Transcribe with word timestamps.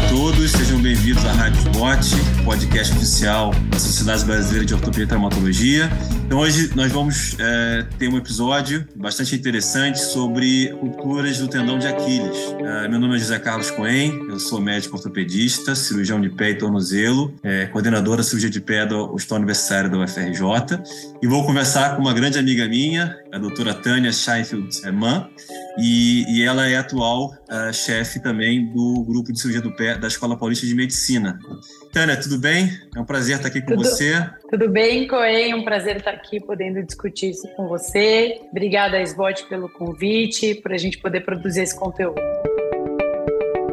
a 0.00 0.08
todos, 0.08 0.52
sejam 0.52 0.80
bem-vindos 0.80 1.24
à 1.26 1.32
Rádio 1.32 1.60
Sport, 1.60 2.06
podcast 2.44 2.96
oficial 2.96 3.50
da 3.70 3.78
Sociedade 3.78 4.24
Brasileira 4.24 4.64
de 4.64 4.74
Ortopedia 4.74 5.04
e 5.04 5.06
Traumatologia. 5.06 5.90
Então, 6.24 6.38
hoje 6.38 6.70
nós 6.74 6.90
vamos 6.92 7.36
é, 7.38 7.86
ter 7.98 8.08
um 8.08 8.16
episódio 8.16 8.86
bastante 8.94 9.34
interessante 9.34 9.98
sobre 9.98 10.70
rupturas 10.70 11.38
do 11.38 11.48
tendão 11.48 11.78
de 11.78 11.86
Aquiles. 11.86 12.54
É, 12.60 12.88
meu 12.88 13.00
nome 13.00 13.16
é 13.16 13.18
José 13.18 13.38
Carlos 13.38 13.70
Coen, 13.70 14.12
eu 14.28 14.38
sou 14.38 14.60
médico 14.60 14.96
ortopedista, 14.96 15.74
cirurgião 15.74 16.20
de 16.20 16.30
pé 16.30 16.50
e 16.50 16.54
tornozelo, 16.54 17.34
é, 17.42 17.66
coordenador 17.66 18.16
da 18.16 18.22
cirurgia 18.22 18.50
de 18.50 18.60
pé 18.60 18.86
do 18.86 19.12
Hospital 19.12 19.38
Universitário 19.38 19.90
da 19.90 19.98
UFRJ, 19.98 20.80
e 21.20 21.26
vou 21.26 21.44
conversar 21.44 21.96
com 21.96 22.02
uma 22.02 22.14
grande 22.14 22.38
amiga 22.38 22.66
minha, 22.68 23.16
a 23.32 23.38
doutora 23.38 23.74
Tânia 23.74 24.12
Scheinfeld 24.12 24.68
Mann, 24.92 25.28
e, 25.78 26.24
e, 26.28 26.42
ela 26.42 26.68
é 26.68 26.76
atual 26.76 27.32
uh, 27.48 27.72
chefe 27.72 28.20
também 28.20 28.66
do 28.72 29.04
grupo 29.04 29.32
de 29.32 29.40
cirurgia 29.40 29.62
do 29.62 29.74
pé 29.74 29.89
da 29.98 30.08
Escola 30.08 30.36
Paulista 30.36 30.66
de 30.66 30.74
Medicina. 30.74 31.38
Tânia, 31.92 32.16
tudo 32.16 32.38
bem? 32.38 32.70
É 32.94 33.00
um 33.00 33.04
prazer 33.04 33.36
estar 33.36 33.48
aqui 33.48 33.60
com 33.60 33.68
tudo, 33.68 33.84
você. 33.84 34.28
Tudo 34.50 34.68
bem, 34.68 35.06
Coen? 35.08 35.54
Um 35.54 35.64
prazer 35.64 35.96
estar 35.96 36.12
aqui 36.12 36.40
podendo 36.40 36.82
discutir 36.82 37.30
isso 37.30 37.48
com 37.56 37.66
você. 37.68 38.40
Obrigada, 38.50 39.00
SBOT, 39.00 39.48
pelo 39.48 39.68
convite, 39.68 40.54
por 40.56 40.72
a 40.72 40.78
gente 40.78 40.98
poder 40.98 41.20
produzir 41.20 41.62
esse 41.62 41.76
conteúdo. 41.76 42.20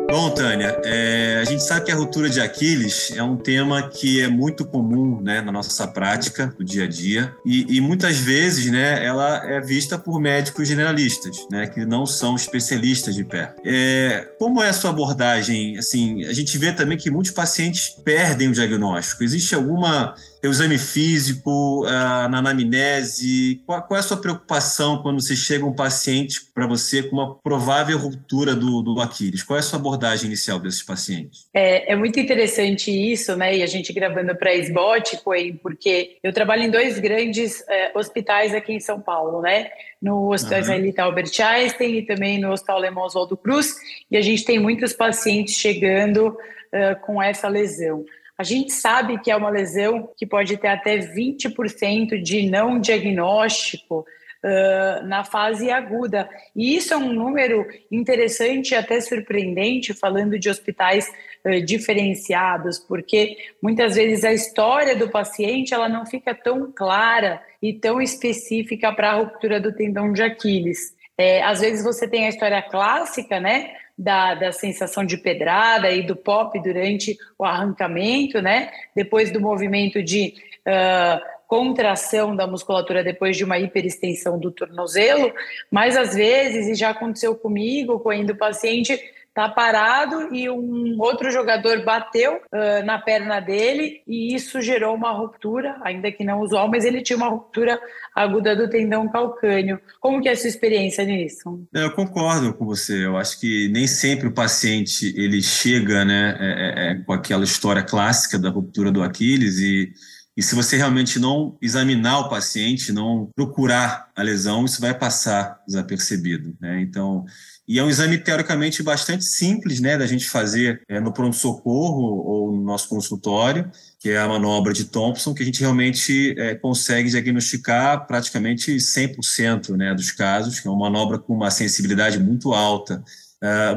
Bom, 0.09 0.29
Tânia, 0.29 0.79
é, 0.85 1.39
a 1.41 1.43
gente 1.43 1.61
sabe 1.63 1.85
que 1.85 1.91
a 1.91 1.95
ruptura 1.95 2.29
de 2.29 2.39
Aquiles 2.39 3.11
é 3.11 3.21
um 3.21 3.35
tema 3.35 3.89
que 3.89 4.21
é 4.21 4.29
muito 4.29 4.65
comum 4.65 5.21
né, 5.21 5.41
na 5.41 5.51
nossa 5.51 5.85
prática, 5.85 6.47
do 6.57 6.63
dia 6.63 6.85
a 6.85 6.87
dia, 6.87 7.35
e, 7.45 7.75
e, 7.77 7.81
muitas 7.81 8.17
vezes 8.17 8.71
né, 8.71 9.05
ela 9.05 9.45
é 9.45 9.59
vista 9.59 9.97
por 9.97 10.19
médicos 10.21 10.65
generalistas, 10.65 11.45
né, 11.51 11.67
que 11.67 11.85
não 11.85 12.05
são 12.05 12.37
especialistas 12.37 13.15
de 13.15 13.25
pé. 13.25 13.53
É, 13.65 14.29
como 14.39 14.63
é 14.63 14.69
a 14.69 14.73
sua 14.73 14.91
abordagem? 14.91 15.77
Assim, 15.77 16.23
a 16.23 16.33
gente 16.33 16.57
vê 16.57 16.71
também 16.71 16.97
que 16.97 17.11
muitos 17.11 17.31
pacientes 17.31 17.89
perdem 17.89 18.47
o 18.47 18.53
diagnóstico. 18.53 19.25
Existe 19.25 19.55
alguma 19.55 20.15
o 20.43 20.47
exame 20.47 20.77
físico, 20.77 21.85
uh, 21.85 22.29
na 22.29 22.37
anamnese? 22.37 23.61
Qual, 23.65 23.81
qual, 23.83 23.97
é 23.97 23.99
a 23.99 24.03
sua 24.03 24.17
preocupação 24.17 25.01
quando 25.01 25.21
você 25.21 25.35
chega 25.35 25.65
um 25.65 25.73
paciente 25.73 26.41
para 26.53 26.67
você 26.67 27.03
com 27.03 27.15
uma 27.15 27.35
provável 27.35 27.97
ruptura 27.97 28.55
do, 28.55 28.81
do 28.81 29.01
Aquiles? 29.01 29.43
Qual 29.43 29.57
é 29.57 29.59
a 29.59 29.63
sua 29.63 29.79
abordagem 29.79 30.27
inicial 30.27 30.59
desses 30.59 30.83
pacientes? 30.83 31.47
É, 31.53 31.91
é 31.91 31.95
muito 31.95 32.19
interessante 32.19 32.91
isso, 32.91 33.35
né? 33.35 33.57
E 33.57 33.63
a 33.63 33.67
gente 33.67 33.91
gravando 33.91 34.35
para 34.35 34.53
SBOT, 34.53 35.21
porque 35.61 36.17
eu 36.23 36.31
trabalho 36.31 36.63
em 36.63 36.69
dois 36.69 36.99
grandes 36.99 37.63
é, 37.67 37.91
hospitais 37.97 38.53
aqui 38.53 38.73
em 38.73 38.79
São 38.79 39.01
Paulo, 39.01 39.41
né? 39.41 39.69
No 40.01 40.31
Hospital 40.31 40.57
uhum. 40.57 40.63
Israelita 40.63 41.03
Albert 41.03 41.31
Einstein 41.39 41.97
e 41.97 42.05
também 42.05 42.39
no 42.39 42.51
Hospital 42.51 42.77
Alemão 42.77 43.03
Oswaldo 43.05 43.35
Cruz. 43.35 43.75
E 44.11 44.17
a 44.17 44.21
gente 44.21 44.45
tem 44.45 44.59
muitos 44.59 44.93
pacientes 44.93 45.55
chegando 45.55 46.27
uh, 46.27 47.05
com 47.05 47.21
essa 47.21 47.47
lesão. 47.47 48.05
A 48.37 48.43
gente 48.43 48.71
sabe 48.71 49.19
que 49.19 49.31
é 49.31 49.35
uma 49.35 49.49
lesão 49.49 50.09
que 50.15 50.25
pode 50.25 50.57
ter 50.57 50.67
até 50.67 50.99
20% 50.99 52.21
de 52.21 52.47
não 52.49 52.79
diagnóstico 52.79 54.05
uh, 54.43 55.05
na 55.05 55.23
fase 55.23 55.71
aguda. 55.71 56.29
E 56.55 56.75
isso 56.75 56.93
é 56.93 56.97
um 56.97 57.11
número 57.11 57.65
interessante 57.91 58.71
e 58.71 58.75
até 58.75 59.01
surpreendente, 59.01 59.93
falando 59.93 60.37
de 60.37 60.49
hospitais 60.49 61.11
uh, 61.43 61.61
diferenciados, 61.65 62.77
porque 62.79 63.37
muitas 63.61 63.95
vezes 63.95 64.23
a 64.23 64.33
história 64.33 64.95
do 64.95 65.09
paciente 65.09 65.73
ela 65.73 65.89
não 65.89 66.05
fica 66.05 66.35
tão 66.35 66.71
clara 66.71 67.41
e 67.61 67.73
tão 67.73 68.01
específica 68.01 68.93
para 68.93 69.11
a 69.11 69.15
ruptura 69.15 69.59
do 69.59 69.73
tendão 69.73 70.11
de 70.11 70.21
Aquiles. 70.21 70.95
É, 71.17 71.41
às 71.41 71.61
vezes 71.61 71.83
você 71.83 72.07
tem 72.07 72.27
a 72.27 72.29
história 72.29 72.61
clássica, 72.61 73.39
né? 73.39 73.71
Da, 73.97 74.35
da 74.35 74.51
sensação 74.51 75.03
de 75.03 75.17
pedrada 75.17 75.89
e 75.89 76.05
do 76.05 76.15
pop 76.15 76.61
durante 76.61 77.17
o 77.37 77.43
arrancamento, 77.43 78.41
né? 78.41 78.71
Depois 78.95 79.31
do 79.31 79.41
movimento 79.41 80.03
de 80.03 80.35
uh, 80.67 81.37
contração 81.47 82.35
da 82.35 82.45
musculatura 82.45 83.03
depois 83.03 83.37
de 83.37 83.43
uma 83.43 83.57
hiperextensão 83.57 84.37
do 84.37 84.51
tornozelo, 84.51 85.33
mas 85.71 85.95
às 85.95 86.13
vezes, 86.13 86.67
e 86.67 86.75
já 86.75 86.89
aconteceu 86.89 87.35
comigo, 87.35 87.99
quando 87.99 88.31
o 88.31 88.37
paciente 88.37 88.99
tá 89.37 89.47
parado 89.47 90.33
e 90.33 90.49
um 90.49 90.97
outro 90.97 91.29
jogador 91.29 91.85
bateu 91.85 92.37
uh, 92.37 92.83
na 92.83 92.97
perna 92.97 93.39
dele 93.39 94.01
e 94.07 94.33
isso 94.33 94.59
gerou 94.63 94.95
uma 94.95 95.11
ruptura, 95.11 95.77
ainda 95.83 96.11
que 96.11 96.23
não 96.23 96.41
usual, 96.41 96.67
mas 96.67 96.83
ele 96.83 97.03
tinha 97.03 97.17
uma 97.17 97.29
ruptura 97.29 97.79
aguda 98.15 98.55
do 98.55 98.67
tendão 98.67 99.07
calcâneo. 99.07 99.79
Como 99.99 100.19
que 100.23 100.27
é 100.27 100.31
a 100.31 100.35
sua 100.35 100.49
experiência 100.49 101.05
nisso? 101.05 101.63
É, 101.71 101.83
eu 101.83 101.91
concordo 101.91 102.51
com 102.51 102.65
você. 102.65 103.05
Eu 103.05 103.15
acho 103.15 103.39
que 103.39 103.69
nem 103.69 103.85
sempre 103.85 104.27
o 104.27 104.33
paciente 104.33 105.13
ele 105.15 105.39
chega, 105.43 106.03
né, 106.03 106.35
é, 106.39 106.47
é, 106.47 106.91
é, 106.91 106.95
com 106.95 107.13
aquela 107.13 107.43
história 107.43 107.83
clássica 107.83 108.39
da 108.39 108.49
ruptura 108.49 108.91
do 108.91 109.03
Aquiles 109.03 109.59
e 109.59 109.93
e 110.37 110.43
se 110.43 110.53
você 110.53 110.77
realmente 110.77 111.17
não 111.17 111.57
examinar 111.59 112.19
o 112.19 112.29
paciente, 112.29 112.93
não 112.93 113.27
procurar 113.35 114.11
a 114.15 114.21
lesão, 114.21 114.65
isso 114.65 114.79
vai 114.79 114.93
passar 114.93 115.59
desapercebido. 115.67 116.55
Né? 116.61 116.79
Então, 116.81 117.25
e 117.67 117.79
é 117.79 117.83
um 117.83 117.89
exame 117.89 118.19
teoricamente 118.19 118.83
bastante 118.83 119.25
simples, 119.25 119.81
né, 119.81 119.97
da 119.97 120.05
gente 120.05 120.29
fazer 120.29 120.83
é, 120.87 120.99
no 120.99 121.11
pronto-socorro 121.11 122.23
ou 122.23 122.51
no 122.55 122.63
nosso 122.63 122.87
consultório, 122.87 123.69
que 123.99 124.11
é 124.11 124.19
a 124.19 124.27
manobra 124.27 124.71
de 124.71 124.85
Thompson, 124.85 125.33
que 125.33 125.41
a 125.41 125.45
gente 125.45 125.59
realmente 125.59 126.35
é, 126.37 126.53
consegue 126.53 127.09
diagnosticar 127.09 128.05
praticamente 128.05 128.75
100% 128.75 129.75
né, 129.75 129.95
dos 129.95 130.11
casos, 130.11 130.59
que 130.59 130.67
é 130.67 130.71
uma 130.71 130.87
manobra 130.87 131.17
com 131.17 131.33
uma 131.33 131.49
sensibilidade 131.49 132.19
muito 132.19 132.53
alta 132.53 133.03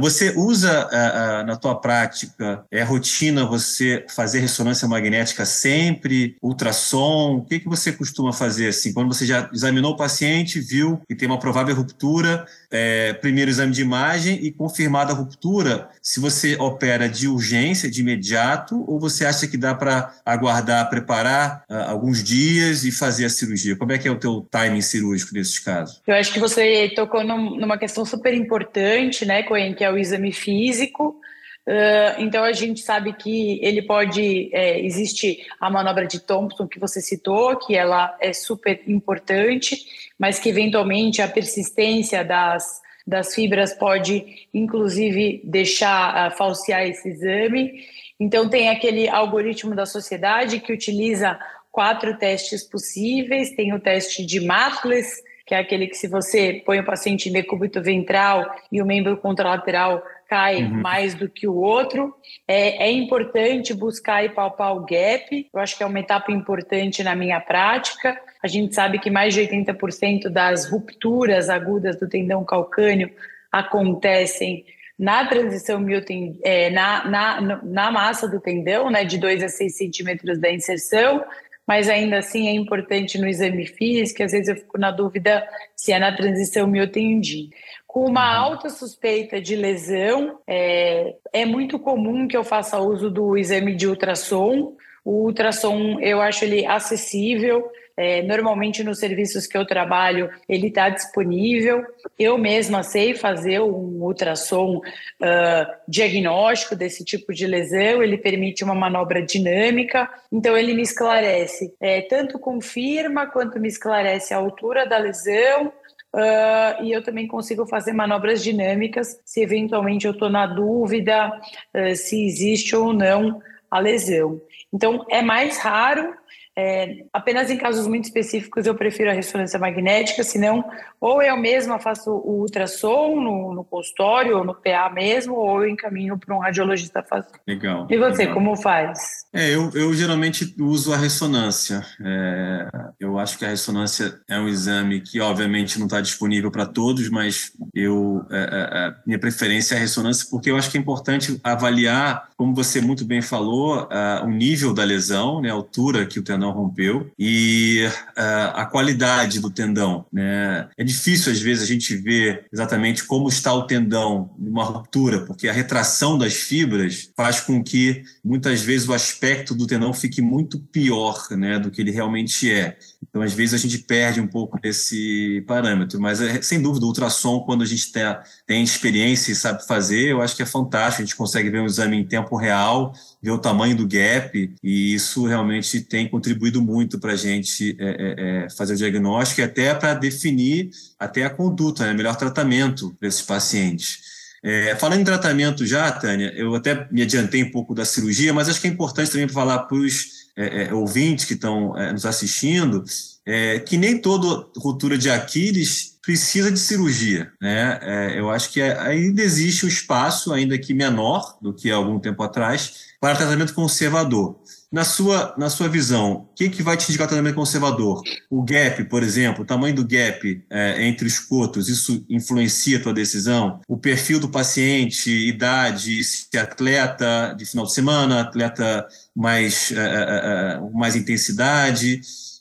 você 0.01 0.33
usa 0.37 0.87
uh, 0.87 1.43
uh, 1.43 1.47
na 1.47 1.57
tua 1.57 1.75
prática, 1.75 2.65
é 2.71 2.83
rotina 2.83 3.45
você 3.45 4.05
fazer 4.09 4.41
ressonância 4.41 4.89
magnética 4.89 5.45
sempre, 5.45 6.37
ultrassom? 6.43 7.37
O 7.37 7.45
que, 7.45 7.61
que 7.61 7.69
você 7.69 7.93
costuma 7.93 8.33
fazer 8.33 8.69
assim? 8.69 8.93
Quando 8.93 9.13
você 9.13 9.27
já 9.27 9.51
examinou 9.53 9.93
o 9.93 9.97
paciente, 9.97 10.61
viu 10.61 11.01
que 11.07 11.15
tem 11.15 11.29
uma 11.29 11.39
provável 11.39 11.75
ruptura, 11.75 12.47
é, 12.71 13.13
primeiro 13.15 13.51
exame 13.51 13.73
de 13.73 13.83
imagem 13.83 14.39
e 14.43 14.51
confirmada 14.51 15.13
a 15.13 15.17
ruptura, 15.17 15.89
se 16.01 16.21
você 16.21 16.57
opera 16.57 17.09
de 17.09 17.29
urgência, 17.29 17.91
de 17.91 18.01
imediato, 18.01 18.85
ou 18.89 18.99
você 18.99 19.27
acha 19.27 19.47
que 19.47 19.57
dá 19.57 19.75
para 19.75 20.15
aguardar, 20.25 20.89
preparar 20.89 21.65
alguns 21.69 22.23
dias 22.23 22.85
e 22.85 22.93
fazer 22.93 23.25
a 23.25 23.31
cirurgia? 23.31 23.77
Como 23.77 23.93
é 23.93 23.99
que 23.99 24.09
é 24.09 24.11
o 24.11 24.19
teu 24.19 24.47
timing 24.51 24.81
cirúrgico 24.81 25.35
nesses 25.35 25.59
casos? 25.59 26.01
Eu 26.07 26.15
acho 26.15 26.33
que 26.33 26.41
você 26.41 26.91
tocou 26.95 27.25
num, 27.25 27.57
numa 27.57 27.77
questão 27.77 28.05
super 28.05 28.33
importante, 28.35 29.25
né? 29.25 29.43
Que 29.77 29.85
é 29.85 29.91
o 29.91 29.99
exame 29.99 30.33
físico. 30.33 31.21
Uh, 31.67 32.19
então 32.19 32.43
a 32.43 32.53
gente 32.53 32.81
sabe 32.81 33.13
que 33.13 33.61
ele 33.63 33.83
pode 33.83 34.51
é, 34.53 34.81
existe 34.81 35.47
a 35.61 35.71
manobra 35.71 36.07
de 36.07 36.19
Thompson 36.19 36.67
que 36.67 36.81
você 36.81 37.01
citou, 37.01 37.57
que 37.59 37.77
ela 37.77 38.17
é 38.21 38.33
super 38.33 38.81
importante, 38.87 39.77
mas 40.19 40.39
que 40.39 40.49
eventualmente 40.49 41.21
a 41.21 41.29
persistência 41.29 42.25
das, 42.25 42.81
das 43.07 43.35
fibras 43.35 43.75
pode 43.75 44.49
inclusive 44.55 45.43
deixar 45.45 46.33
uh, 46.33 46.37
falsear 46.37 46.83
esse 46.87 47.09
exame. 47.09 47.85
Então 48.19 48.49
tem 48.49 48.71
aquele 48.71 49.09
algoritmo 49.09 49.75
da 49.75 49.87
sociedade 49.87 50.61
que 50.61 50.73
utiliza 50.73 51.39
quatro 51.71 52.19
testes 52.19 52.65
possíveis, 52.65 53.55
tem 53.55 53.73
o 53.73 53.81
teste 53.81 54.25
de 54.25 54.41
Matles, 54.41 55.23
que 55.51 55.55
é 55.57 55.59
aquele 55.59 55.89
que 55.89 55.97
se 55.97 56.07
você 56.07 56.63
põe 56.65 56.79
o 56.79 56.85
paciente 56.85 57.29
em 57.29 57.33
decúbito 57.33 57.83
ventral 57.83 58.49
e 58.71 58.81
o 58.81 58.87
membro 58.87 59.17
contralateral 59.17 60.01
cai 60.29 60.63
uhum. 60.63 60.81
mais 60.81 61.13
do 61.13 61.29
que 61.29 61.49
o 61.49 61.57
outro. 61.57 62.15
É, 62.47 62.87
é, 62.87 62.93
importante 62.93 63.75
buscar 63.75 64.25
e 64.25 64.29
palpar 64.29 64.77
o 64.77 64.87
gap. 64.87 65.51
Eu 65.53 65.59
acho 65.59 65.77
que 65.77 65.83
é 65.83 65.87
uma 65.87 65.99
etapa 65.99 66.31
importante 66.31 67.03
na 67.03 67.17
minha 67.17 67.41
prática. 67.41 68.17
A 68.41 68.47
gente 68.47 68.77
sabe 68.77 69.01
que 69.01 69.11
mais 69.11 69.35
de 69.35 69.41
80% 69.41 70.29
das 70.29 70.71
rupturas 70.71 71.51
agudas 71.51 71.99
do 71.99 72.09
tendão 72.09 72.45
calcâneo 72.45 73.11
acontecem 73.51 74.65
na 74.97 75.27
transição 75.27 75.81
mioten, 75.81 76.39
é, 76.45 76.71
na, 76.71 77.09
na, 77.09 77.61
na 77.65 77.91
massa 77.91 78.29
do 78.29 78.39
tendão, 78.39 78.89
né, 78.89 79.05
de 79.05 79.19
2 79.19 79.43
a 79.43 79.49
6 79.49 79.77
centímetros 79.77 80.39
da 80.39 80.49
inserção, 80.53 81.25
mas 81.67 81.89
ainda 81.89 82.19
assim 82.19 82.49
é 82.49 82.53
importante 82.53 83.19
no 83.19 83.29
exame 83.29 83.67
físico, 83.67 84.23
às 84.23 84.33
vezes 84.33 84.49
eu 84.49 84.57
fico 84.57 84.79
na 84.79 84.91
dúvida 84.91 85.47
se 85.77 85.93
é 85.93 85.99
na 85.99 86.15
transição 86.15 86.67
miotendim. 86.67 87.51
Com 87.87 88.07
uma 88.07 88.39
uhum. 88.39 88.53
alta 88.53 88.69
suspeita 88.69 89.41
de 89.41 89.57
lesão, 89.57 90.39
é, 90.47 91.15
é 91.33 91.45
muito 91.45 91.79
comum 91.79 92.29
que 92.29 92.37
eu 92.37 92.45
faça 92.45 92.79
uso 92.79 93.11
do 93.11 93.37
exame 93.37 93.75
de 93.75 93.89
ultrassom. 93.89 94.77
O 95.05 95.25
ultrassom 95.25 95.99
eu 96.01 96.21
acho 96.21 96.45
ele 96.45 96.67
acessível, 96.67 97.69
é, 98.01 98.23
normalmente 98.23 98.83
nos 98.83 98.99
serviços 98.99 99.47
que 99.47 99.59
eu 99.59 99.67
trabalho, 99.67 100.31
ele 100.49 100.69
está 100.69 100.89
disponível. 100.89 101.85
Eu 102.19 102.39
mesma 102.39 102.83
sei 102.83 103.13
fazer 103.13 103.61
um 103.61 104.03
ultrassom 104.03 104.79
uh, 104.79 105.73
diagnóstico 105.87 106.75
desse 106.75 107.05
tipo 107.05 107.35
de 107.35 107.47
lesão, 107.47 108.03
ele 108.03 108.17
permite 108.17 108.65
uma 108.65 108.75
manobra 108.75 109.21
dinâmica, 109.21 110.09
então 110.33 110.57
ele 110.57 110.73
me 110.73 110.81
esclarece, 110.81 111.75
é, 111.79 112.01
tanto 112.01 112.39
confirma 112.39 113.27
quanto 113.27 113.61
me 113.61 113.69
esclarece 113.69 114.33
a 114.33 114.39
altura 114.39 114.87
da 114.87 114.97
lesão, 114.97 115.71
Uh, 116.13 116.83
e 116.83 116.91
eu 116.91 117.05
também 117.05 117.29
consigo 117.29 117.65
fazer 117.69 117.93
manobras 117.93 118.43
dinâmicas 118.43 119.21
se 119.25 119.43
eventualmente 119.43 120.09
eu 120.09 120.11
estou 120.11 120.29
na 120.29 120.45
dúvida 120.45 121.29
uh, 121.73 121.95
se 121.95 122.27
existe 122.27 122.75
ou 122.75 122.93
não 122.93 123.41
a 123.71 123.79
lesão. 123.79 124.41
Então, 124.73 125.07
é 125.09 125.23
mais 125.23 125.59
raro, 125.59 126.13
é, 126.57 127.05
apenas 127.13 127.51
em 127.51 127.57
casos 127.57 127.87
muito 127.87 128.05
específicos 128.05 128.67
eu 128.67 128.75
prefiro 128.75 129.11
a 129.11 129.13
ressonância 129.13 129.59
magnética, 129.59 130.25
senão 130.25 130.65
ou 131.01 131.23
eu 131.23 131.37
mesma 131.37 131.79
faço 131.79 132.11
o 132.11 132.41
ultrassom 132.41 133.21
no, 133.21 133.55
no 133.55 133.65
consultório 133.65 134.39
ou 134.39 134.45
no 134.45 134.55
PA 134.55 134.91
mesmo, 134.93 135.35
ou 135.35 135.65
eu 135.65 135.71
encaminho 135.71 136.19
para 136.19 136.35
um 136.37 136.39
radiologista 136.39 137.03
fazer. 137.03 137.31
Legal. 137.47 137.87
E 137.89 137.97
você, 137.97 138.23
legal. 138.23 138.35
como 138.35 138.57
faz? 138.57 139.25
É, 139.33 139.55
eu, 139.55 139.71
eu 139.75 139.95
geralmente 139.95 140.55
uso 140.59 140.93
a 140.93 140.97
ressonância. 140.97 141.83
É, 142.05 142.69
eu 142.99 143.19
acho 143.19 143.39
que 143.39 143.45
a 143.45 143.49
ressonância 143.49 144.21
é 144.29 144.39
um 144.39 144.49
exame 144.49 145.01
que, 145.01 145.21
obviamente, 145.21 145.79
não 145.79 145.87
está 145.87 146.01
disponível 146.01 146.51
para 146.51 146.67
todos, 146.67 147.09
mas 147.09 147.53
eu 147.75 148.25
é, 148.31 148.39
é, 148.39 148.87
é, 148.89 148.95
minha 149.07 149.19
preferência 149.19 149.75
é 149.75 149.79
a 149.79 149.81
ressonância 149.81 150.27
porque 150.31 150.51
eu 150.51 150.57
acho 150.57 150.71
que 150.71 150.77
é 150.77 150.81
importante 150.81 151.41
avaliar, 151.43 152.29
como 152.37 152.55
você 152.55 152.81
muito 152.81 153.05
bem 153.05 153.23
falou, 153.23 153.85
uh, 153.85 154.25
o 154.25 154.31
nível 154.31 154.75
da 154.75 154.85
lesão, 154.85 155.41
né, 155.41 155.51
a 155.51 155.55
altura 155.55 156.07
que 156.07 156.19
o 156.19 156.23
tendão 156.23 156.40
rompeu 156.49 157.11
e 157.19 157.87
uh, 158.17 158.55
a 158.55 158.67
qualidade 158.67 159.41
do 159.41 159.51
tendão. 159.51 160.07
Né? 160.13 160.69
É 160.77 160.85
difícil, 160.85 161.33
às 161.33 161.41
vezes, 161.41 161.63
a 161.63 161.67
gente 161.67 161.97
ver 161.97 162.47
exatamente 162.53 163.05
como 163.05 163.29
está 163.29 163.53
o 163.53 163.67
tendão 163.67 164.31
numa 164.39 164.65
ruptura, 164.65 165.21
porque 165.21 165.49
a 165.49 165.53
retração 165.53 166.17
das 166.17 166.35
fibras 166.35 167.11
faz 167.17 167.41
com 167.41 167.63
que, 167.63 168.03
muitas 168.25 168.61
vezes, 168.61 168.89
o 168.89 168.95
aspecto 168.95 169.55
do 169.55 169.67
tendão 169.67 169.93
fique 169.93 170.23
muito 170.23 170.59
pior 170.59 171.27
né, 171.33 171.59
do 171.59 171.71
que 171.71 171.81
ele 171.81 171.91
realmente 171.91 172.51
é. 172.51 172.77
Então, 173.03 173.23
às 173.23 173.33
vezes, 173.33 173.55
a 173.55 173.59
gente 173.59 173.79
perde 173.79 174.21
um 174.21 174.27
pouco 174.27 174.61
desse 174.61 175.43
parâmetro, 175.47 176.01
mas, 176.01 176.21
é, 176.21 176.43
sem 176.43 176.61
dúvida, 176.61 176.85
o 176.85 176.89
ultrassom, 176.89 177.41
quando 177.41 177.63
a 177.63 177.67
gente 177.67 177.91
tem, 177.91 178.03
tem 178.47 178.63
experiência 178.63 179.33
e 179.33 179.35
sabe 179.35 179.67
fazer, 179.67 180.11
eu 180.11 180.21
acho 180.21 180.37
que 180.37 180.43
é 180.43 180.47
fantástico. 180.47 181.03
A 181.03 181.05
gente 181.07 181.17
consegue 181.17 181.49
ver 181.49 181.61
um 181.61 181.67
exame 181.67 181.97
em 181.97 182.05
tempo 182.05 182.37
real, 182.37 182.93
ver 183.23 183.31
o 183.31 183.39
tamanho 183.39 183.75
do 183.75 183.89
gap, 183.89 184.55
e 184.63 184.95
isso 184.95 185.27
realmente 185.27 185.81
tem 185.81 186.09
contribuído 186.09 186.61
muito 186.61 187.01
para 187.01 187.13
a 187.13 187.17
gente 187.17 187.77
é, 187.81 188.45
é, 188.45 188.51
fazer 188.51 188.75
o 188.75 188.77
diagnóstico 188.77 189.41
e 189.41 189.45
até 189.45 189.75
para 189.75 189.95
definir 189.95 190.71
até 190.99 191.25
a 191.25 191.31
conduta, 191.31 191.87
né, 191.87 191.95
melhor 191.95 192.17
tratamento 192.17 192.95
para 192.99 193.09
esses 193.09 193.23
pacientes. 193.23 194.11
É, 194.43 194.75
falando 194.77 195.01
em 195.01 195.05
tratamento 195.05 195.67
já, 195.67 195.91
Tânia, 195.93 196.33
eu 196.35 196.55
até 196.55 196.89
me 196.91 197.03
adiantei 197.03 197.43
um 197.43 197.51
pouco 197.51 197.75
da 197.75 197.85
cirurgia, 197.85 198.33
mas 198.33 198.49
acho 198.49 198.61
que 198.61 198.69
é 198.69 198.71
importante 198.71 199.11
também 199.11 199.29
falar 199.29 199.61
para 199.61 199.77
os 199.77 200.20
é, 200.41 200.65
é, 200.65 200.75
ouvintes 200.75 201.27
que 201.27 201.35
estão 201.35 201.77
é, 201.77 201.93
nos 201.93 202.07
assistindo 202.07 202.83
é, 203.27 203.59
que 203.59 203.77
nem 203.77 204.01
toda 204.01 204.47
ruptura 204.57 204.97
de 204.97 205.11
Aquiles 205.11 205.99
precisa 206.03 206.51
de 206.51 206.59
cirurgia. 206.59 207.31
Né? 207.39 208.19
Eu 208.19 208.31
acho 208.31 208.51
que 208.51 208.63
ainda 208.63 209.23
existe 209.23 209.67
um 209.67 209.69
espaço, 209.69 210.33
ainda 210.33 210.59
que 210.59 210.73
menor 210.73 211.37
do 211.43 211.53
que 211.53 211.71
há 211.71 211.77
algum 211.77 212.01
tempo 212.01 212.23
atrás, 212.23 212.95
para 212.99 213.15
tratamento 213.15 213.53
conservador. 213.53 214.40
Na 214.73 214.85
sua, 214.85 215.35
na 215.37 215.51
sua 215.51 215.69
visão, 215.69 216.13
o 216.13 216.35
que, 216.35 216.49
que 216.49 216.63
vai 216.63 216.77
te 216.77 216.89
indicar 216.89 217.09
tratamento 217.09 217.35
conservador? 217.35 218.03
O 218.31 218.41
gap, 218.45 218.85
por 218.85 219.03
exemplo, 219.03 219.43
o 219.43 219.47
tamanho 219.47 219.75
do 219.75 219.85
gap 219.85 220.45
é, 220.49 220.87
entre 220.87 221.09
os 221.09 221.19
cotos, 221.19 221.69
isso 221.69 222.05
influencia 222.09 222.79
a 222.79 222.81
tua 222.81 222.95
decisão? 222.95 223.61
O 223.67 223.77
perfil 223.77 224.21
do 224.21 224.29
paciente, 224.29 225.11
idade, 225.11 226.05
se 226.05 226.29
é 226.35 226.39
atleta 226.39 227.35
de 227.37 227.45
final 227.47 227.67
de 227.67 227.75
semana, 227.75 228.21
atleta 228.21 228.87
mais, 229.13 229.73
é, 229.73 229.77
é, 229.77 230.57
é 230.57 230.61
mais 230.73 230.95
intensidade, 230.95 232.01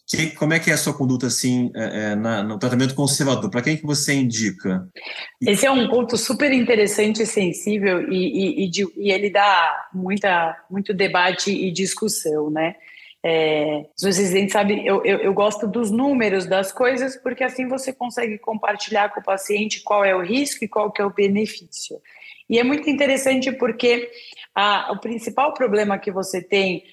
que, 0.09 0.31
como 0.31 0.53
é 0.53 0.59
que 0.59 0.71
é 0.71 0.73
a 0.73 0.77
sua 0.77 0.93
conduta 0.93 1.27
assim 1.27 1.71
é, 1.75 2.11
é 2.11 2.15
na, 2.15 2.41
no 2.41 2.57
tratamento 2.57 2.95
conservador? 2.95 3.49
Para 3.51 3.61
quem 3.61 3.77
que 3.77 3.85
você 3.85 4.15
indica? 4.15 4.87
Esse 5.39 5.67
é 5.67 5.71
um 5.71 5.87
ponto 5.87 6.17
super 6.17 6.51
interessante 6.51 7.21
e 7.21 7.27
sensível 7.27 8.11
e, 8.11 8.15
e, 8.15 8.65
e, 8.65 8.69
de, 8.69 8.87
e 8.97 9.11
ele 9.11 9.29
dá 9.29 9.87
muita, 9.93 10.57
muito 10.69 10.95
debate 10.95 11.51
e 11.51 11.71
discussão, 11.71 12.49
né? 12.49 12.75
É, 13.23 13.85
os 13.97 14.17
residentes 14.17 14.53
sabem, 14.53 14.85
eu, 14.87 15.03
eu, 15.03 15.17
eu, 15.19 15.33
gosto 15.33 15.67
dos 15.67 15.91
números 15.91 16.45
das 16.45 16.71
coisas 16.71 17.17
porque 17.17 17.43
assim 17.43 17.67
você 17.67 17.91
consegue 17.91 18.37
compartilhar 18.37 19.09
com 19.09 19.19
o 19.19 19.23
paciente 19.23 19.83
qual 19.83 20.05
é 20.05 20.15
o 20.15 20.23
risco 20.23 20.63
e 20.63 20.69
qual 20.69 20.89
que 20.89 21.01
é 21.01 21.05
o 21.05 21.13
benefício. 21.13 21.97
E 22.49 22.57
é 22.57 22.63
muito 22.63 22.89
interessante 22.89 23.51
porque 23.51 24.09
a, 24.55 24.91
o 24.91 24.99
principal 24.99 25.53
problema 25.53 25.99
que 25.99 26.11
você 26.11 26.41
tem 26.41 26.83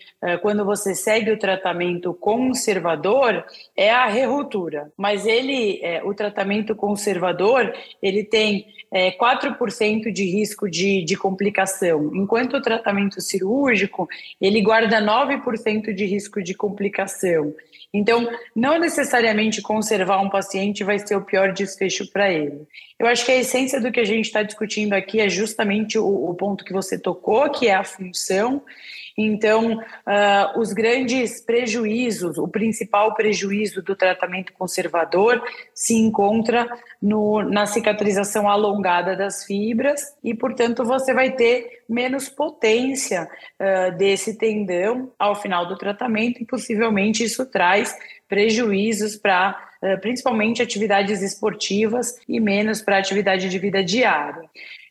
quando 0.42 0.64
você 0.64 0.94
segue 0.94 1.30
o 1.30 1.38
tratamento 1.38 2.14
conservador 2.14 3.44
é 3.76 3.90
a 3.90 4.06
reruptura. 4.06 4.90
Mas 4.96 5.26
ele, 5.26 5.80
é, 5.82 6.02
o 6.02 6.14
tratamento 6.14 6.74
conservador, 6.74 7.74
ele 8.02 8.24
tem 8.24 8.66
é, 8.90 9.10
4% 9.10 10.12
de 10.12 10.24
risco 10.24 10.70
de, 10.70 11.02
de 11.02 11.16
complicação, 11.16 12.10
enquanto 12.14 12.54
o 12.54 12.62
tratamento 12.62 13.20
cirúrgico, 13.20 14.08
ele 14.40 14.62
guarda 14.62 15.00
9% 15.00 15.92
de 15.92 16.06
risco 16.06 16.42
de 16.42 16.54
complicação. 16.54 17.54
Então, 17.92 18.28
não 18.54 18.78
necessariamente 18.78 19.62
conservar 19.62 20.20
um 20.20 20.28
paciente 20.28 20.84
vai 20.84 20.98
ser 20.98 21.16
o 21.16 21.24
pior 21.24 21.52
desfecho 21.52 22.10
para 22.10 22.30
ele. 22.30 22.66
Eu 22.98 23.06
acho 23.06 23.24
que 23.24 23.32
a 23.32 23.36
essência 23.36 23.80
do 23.80 23.90
que 23.90 24.00
a 24.00 24.04
gente 24.04 24.26
está 24.26 24.42
discutindo 24.42 24.92
aqui 24.92 25.20
é 25.20 25.28
justamente 25.28 25.98
o, 25.98 26.30
o 26.30 26.34
ponto 26.34 26.64
que 26.64 26.72
você 26.72 26.98
tocou, 26.98 27.48
que 27.50 27.68
é 27.68 27.74
a 27.74 27.84
função, 27.84 28.62
então, 29.16 29.78
uh, 29.78 30.60
os 30.60 30.74
grandes 30.74 31.40
prejuízos, 31.40 32.36
o 32.36 32.46
principal 32.46 33.14
prejuízo 33.14 33.82
do 33.82 33.96
tratamento 33.96 34.52
conservador 34.52 35.42
se 35.74 35.94
encontra 35.94 36.68
no, 37.00 37.42
na 37.42 37.64
cicatrização 37.64 38.46
alongada 38.46 39.16
das 39.16 39.44
fibras 39.44 40.14
e, 40.22 40.34
portanto, 40.34 40.84
você 40.84 41.14
vai 41.14 41.30
ter 41.32 41.82
menos 41.88 42.28
potência 42.28 43.26
uh, 43.58 43.96
desse 43.96 44.36
tendão 44.36 45.10
ao 45.18 45.34
final 45.34 45.66
do 45.66 45.78
tratamento 45.78 46.42
e 46.42 46.44
possivelmente 46.44 47.24
isso 47.24 47.46
traz 47.46 47.96
prejuízos 48.28 49.16
para 49.16 49.64
principalmente 50.00 50.62
atividades 50.62 51.22
esportivas 51.22 52.18
e 52.26 52.40
menos 52.40 52.80
para 52.80 52.98
atividade 52.98 53.48
de 53.48 53.58
vida 53.58 53.84
diária 53.84 54.42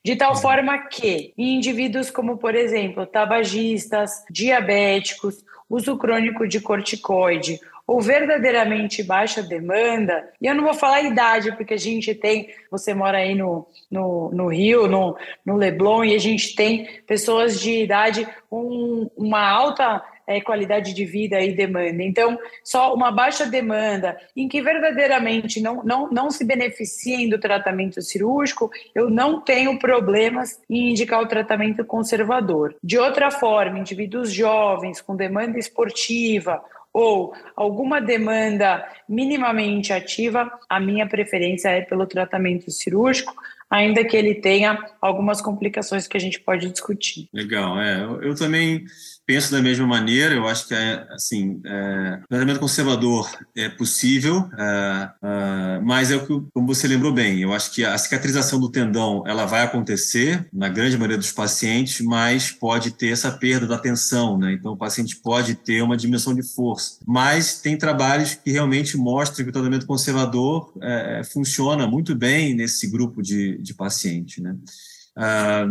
de 0.06 0.16
tal 0.16 0.36
forma 0.36 0.78
que 0.88 1.34
indivíduos 1.36 2.12
como, 2.12 2.38
por 2.38 2.54
exemplo, 2.54 3.08
tabagistas, 3.08 4.24
diabéticos, 4.30 5.44
uso 5.68 5.98
crônico 5.98 6.48
de 6.48 6.62
corticoide 6.62 7.60
ou 7.88 8.00
verdadeiramente 8.00 9.02
baixa 9.02 9.42
demanda, 9.42 10.30
e 10.40 10.46
eu 10.46 10.54
não 10.54 10.64
vou 10.64 10.76
falar 10.76 11.02
idade, 11.02 11.56
porque 11.56 11.74
a 11.74 11.78
gente 11.78 12.14
tem, 12.14 12.50
você 12.70 12.94
mora 12.94 13.18
aí 13.18 13.34
no, 13.34 13.68
no, 13.90 14.30
no 14.32 14.48
Rio, 14.48 14.88
no, 14.88 15.18
no 15.44 15.56
Leblon, 15.56 16.04
e 16.04 16.14
a 16.14 16.20
gente 16.20 16.56
tem 16.56 16.88
pessoas 17.08 17.60
de 17.60 17.82
idade 17.82 18.28
com 18.48 19.10
uma 19.18 19.48
alta 19.48 20.04
é, 20.28 20.42
qualidade 20.42 20.94
de 20.94 21.06
vida 21.06 21.40
e 21.40 21.54
demanda. 21.54 22.04
Então, 22.04 22.38
só 22.64 22.94
uma 22.94 23.12
baixa 23.12 23.46
demanda, 23.46 24.18
em 24.36 24.48
que 24.48 24.62
verdadeiramente 24.62 25.62
não, 25.62 25.84
não, 25.84 26.10
não 26.10 26.30
se 26.32 26.44
beneficiem 26.44 27.30
do 27.30 27.40
tratamento 27.40 28.02
cirúrgico, 28.02 28.70
eu 28.94 29.10
não 29.10 29.42
tenho 29.42 29.78
problemas 29.80 30.60
em 30.70 30.92
indicar 30.92 31.22
o 31.22 31.28
tratamento 31.28 31.86
conservador. 31.86 32.76
De 32.84 32.98
outra 32.98 33.32
forma, 33.32 33.80
indivíduos 33.80 34.32
jovens 34.32 35.02
com 35.02 35.16
demanda 35.16 35.60
esportiva 35.60 36.62
ou 36.96 37.34
alguma 37.58 38.00
demanda 38.00 38.88
minimamente 39.08 39.92
ativa, 39.92 40.50
a 40.70 40.80
minha 40.80 41.06
preferência 41.06 41.68
é 41.68 41.82
pelo 41.82 42.06
tratamento 42.06 42.72
cirúrgico, 42.72 43.36
ainda 43.70 44.06
que 44.06 44.16
ele 44.16 44.36
tenha 44.36 44.82
algumas 45.02 45.42
complicações 45.42 46.08
que 46.08 46.16
a 46.16 46.20
gente 46.20 46.40
pode 46.40 46.72
discutir. 46.72 47.28
Legal, 47.34 47.82
é. 47.82 48.02
Eu, 48.02 48.22
eu 48.22 48.36
também 48.36 48.86
penso 49.26 49.52
da 49.52 49.62
mesma 49.62 49.86
maneira. 49.88 50.36
Eu 50.36 50.48
acho 50.48 50.68
que 50.68 50.74
é 50.74 51.06
assim, 51.12 51.60
é, 51.66 52.20
tratamento 52.30 52.60
conservador 52.60 53.30
é 53.56 53.70
possível, 53.70 54.50
é, 54.58 55.10
é, 55.24 55.80
mas 55.84 56.12
é 56.12 56.16
o 56.16 56.26
que, 56.26 56.48
como 56.54 56.68
você 56.68 56.88
lembrou 56.88 57.12
bem, 57.12 57.42
eu 57.42 57.54
acho 57.54 57.72
que 57.72 57.84
a 57.84 57.98
cicatrização 57.98 58.60
do 58.60 58.70
tendão 58.70 59.24
ela 59.26 59.46
vai 59.46 59.64
acontecer 59.64 60.48
na 60.54 60.70
grande 60.70 60.98
maioria 60.98 61.18
dos 61.18 61.32
pacientes, 61.32 62.02
mas 62.02 62.52
pode 62.52 62.92
ter 62.92 63.10
essa 63.10 63.32
perda 63.32 63.68
da 63.68 63.78
tensão, 63.78 64.38
né? 64.38 64.54
Então 64.54 64.74
o 64.74 64.78
paciente 64.78 65.16
pode 65.18 65.56
ter 65.56 65.82
uma 65.82 65.98
diminuição 65.98 66.34
de 66.34 66.44
força. 66.44 67.00
Mas 67.06 67.60
tem 67.60 67.78
trabalhos 67.78 68.36
que 68.36 68.52
realmente 68.52 68.98
mostram 68.98 69.44
que 69.44 69.50
o 69.50 69.54
tratamento 69.54 69.86
conservador 69.86 70.72
é, 70.82 71.22
funciona 71.24 71.88
muito 71.88 72.16
bem 72.16 72.54
nesse 72.54 72.88
grupo 72.88 73.22
de, 73.22 73.58
de 73.58 73.74
paciente, 73.74 74.42
né? 74.42 74.56
Ah, 75.16 75.66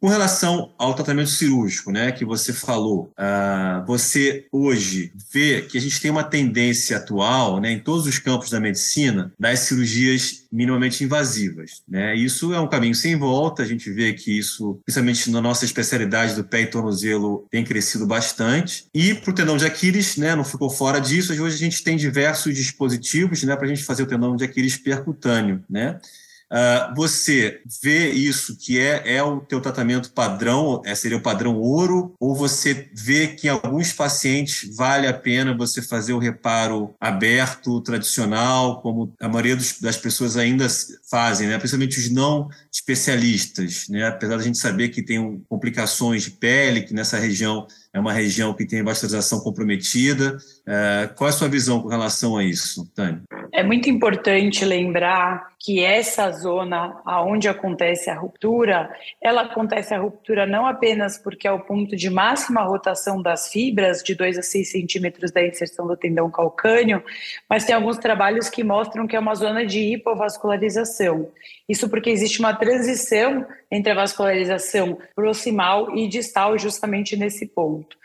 com 0.00 0.08
relação 0.08 0.74
ao 0.76 0.94
tratamento 0.94 1.30
cirúrgico, 1.30 1.92
né, 1.92 2.10
que 2.10 2.24
você 2.24 2.52
falou, 2.52 3.12
ah, 3.16 3.84
você 3.86 4.46
hoje 4.50 5.12
vê 5.32 5.62
que 5.62 5.78
a 5.78 5.80
gente 5.80 6.00
tem 6.00 6.10
uma 6.10 6.24
tendência 6.24 6.96
atual, 6.96 7.60
né, 7.60 7.70
em 7.70 7.78
todos 7.78 8.06
os 8.06 8.18
campos 8.18 8.50
da 8.50 8.58
medicina, 8.58 9.32
das 9.38 9.60
cirurgias 9.60 10.44
minimamente 10.50 11.02
invasivas, 11.02 11.82
né? 11.88 12.14
Isso 12.14 12.54
é 12.54 12.60
um 12.60 12.68
caminho 12.68 12.94
sem 12.94 13.16
volta. 13.16 13.64
A 13.64 13.66
gente 13.66 13.90
vê 13.90 14.12
que 14.12 14.38
isso, 14.38 14.78
principalmente 14.84 15.28
na 15.30 15.40
nossa 15.40 15.64
especialidade 15.64 16.36
do 16.36 16.44
pé 16.44 16.62
e 16.62 16.66
tornozelo, 16.66 17.44
tem 17.50 17.64
crescido 17.64 18.06
bastante. 18.06 18.86
E 18.94 19.14
para 19.14 19.30
o 19.32 19.34
tendão 19.34 19.56
de 19.56 19.66
Aquiles, 19.66 20.16
né, 20.16 20.36
não 20.36 20.44
ficou 20.44 20.70
fora 20.70 21.00
disso. 21.00 21.32
Hoje 21.32 21.56
a 21.56 21.58
gente 21.58 21.82
tem 21.82 21.96
diversos 21.96 22.54
dispositivos, 22.54 23.42
né, 23.42 23.56
para 23.56 23.66
a 23.66 23.68
gente 23.68 23.82
fazer 23.82 24.04
o 24.04 24.06
tendão 24.06 24.36
de 24.36 24.44
Aquiles 24.44 24.76
percutâneo, 24.76 25.64
né? 25.68 25.98
Uh, 26.54 26.94
você 26.94 27.60
vê 27.82 28.10
isso 28.10 28.56
que 28.56 28.78
é, 28.78 29.16
é 29.16 29.20
o 29.20 29.40
teu 29.40 29.60
tratamento 29.60 30.12
padrão, 30.12 30.80
é, 30.84 30.94
seria 30.94 31.18
o 31.18 31.20
padrão 31.20 31.56
ouro, 31.56 32.14
ou 32.20 32.32
você 32.32 32.88
vê 32.94 33.26
que 33.26 33.48
em 33.48 33.50
alguns 33.50 33.92
pacientes 33.92 34.72
vale 34.76 35.08
a 35.08 35.12
pena 35.12 35.56
você 35.56 35.82
fazer 35.82 36.12
o 36.12 36.18
reparo 36.18 36.94
aberto, 37.00 37.80
tradicional, 37.80 38.80
como 38.80 39.12
a 39.18 39.28
maioria 39.28 39.56
dos, 39.56 39.80
das 39.80 39.96
pessoas 39.96 40.36
ainda 40.36 40.68
fazem, 41.10 41.48
né? 41.48 41.58
principalmente 41.58 41.98
os 41.98 42.08
não 42.08 42.48
especialistas, 42.72 43.88
né? 43.88 44.06
apesar 44.06 44.36
da 44.36 44.44
gente 44.44 44.58
saber 44.58 44.90
que 44.90 45.02
tem 45.02 45.42
complicações 45.48 46.22
de 46.22 46.30
pele, 46.30 46.82
que 46.82 46.94
nessa 46.94 47.18
região 47.18 47.66
é 47.94 48.00
uma 48.00 48.12
região 48.12 48.52
que 48.52 48.66
tem 48.66 48.82
vascularização 48.82 49.38
comprometida. 49.38 50.36
É, 50.66 51.08
qual 51.16 51.30
é 51.30 51.32
a 51.32 51.36
sua 51.36 51.48
visão 51.48 51.80
com 51.80 51.86
relação 51.86 52.36
a 52.36 52.42
isso, 52.42 52.90
Tânia? 52.92 53.22
É 53.52 53.62
muito 53.62 53.88
importante 53.88 54.64
lembrar 54.64 55.54
que 55.60 55.80
essa 55.82 56.28
zona 56.32 57.00
aonde 57.06 57.48
acontece 57.48 58.10
a 58.10 58.18
ruptura, 58.18 58.90
ela 59.22 59.42
acontece 59.42 59.94
a 59.94 59.98
ruptura 60.00 60.44
não 60.44 60.66
apenas 60.66 61.16
porque 61.16 61.46
é 61.46 61.52
o 61.52 61.60
ponto 61.60 61.94
de 61.94 62.10
máxima 62.10 62.64
rotação 62.64 63.22
das 63.22 63.48
fibras, 63.48 64.02
de 64.02 64.16
2 64.16 64.38
a 64.38 64.42
6 64.42 64.72
centímetros 64.72 65.30
da 65.30 65.46
inserção 65.46 65.86
do 65.86 65.96
tendão 65.96 66.28
calcâneo, 66.28 67.00
mas 67.48 67.64
tem 67.64 67.76
alguns 67.76 67.96
trabalhos 67.96 68.48
que 68.48 68.64
mostram 68.64 69.06
que 69.06 69.14
é 69.14 69.20
uma 69.20 69.36
zona 69.36 69.64
de 69.64 69.78
hipovascularização. 69.78 71.28
Isso 71.68 71.88
porque 71.88 72.10
existe 72.10 72.40
uma 72.40 72.54
transição 72.54 73.46
entre 73.74 73.92
a 73.92 73.96
vascularização 73.96 74.98
proximal 75.14 75.96
e 75.96 76.06
distal 76.06 76.56
justamente 76.56 77.16
nesse 77.16 77.46
ponto. 77.46 77.96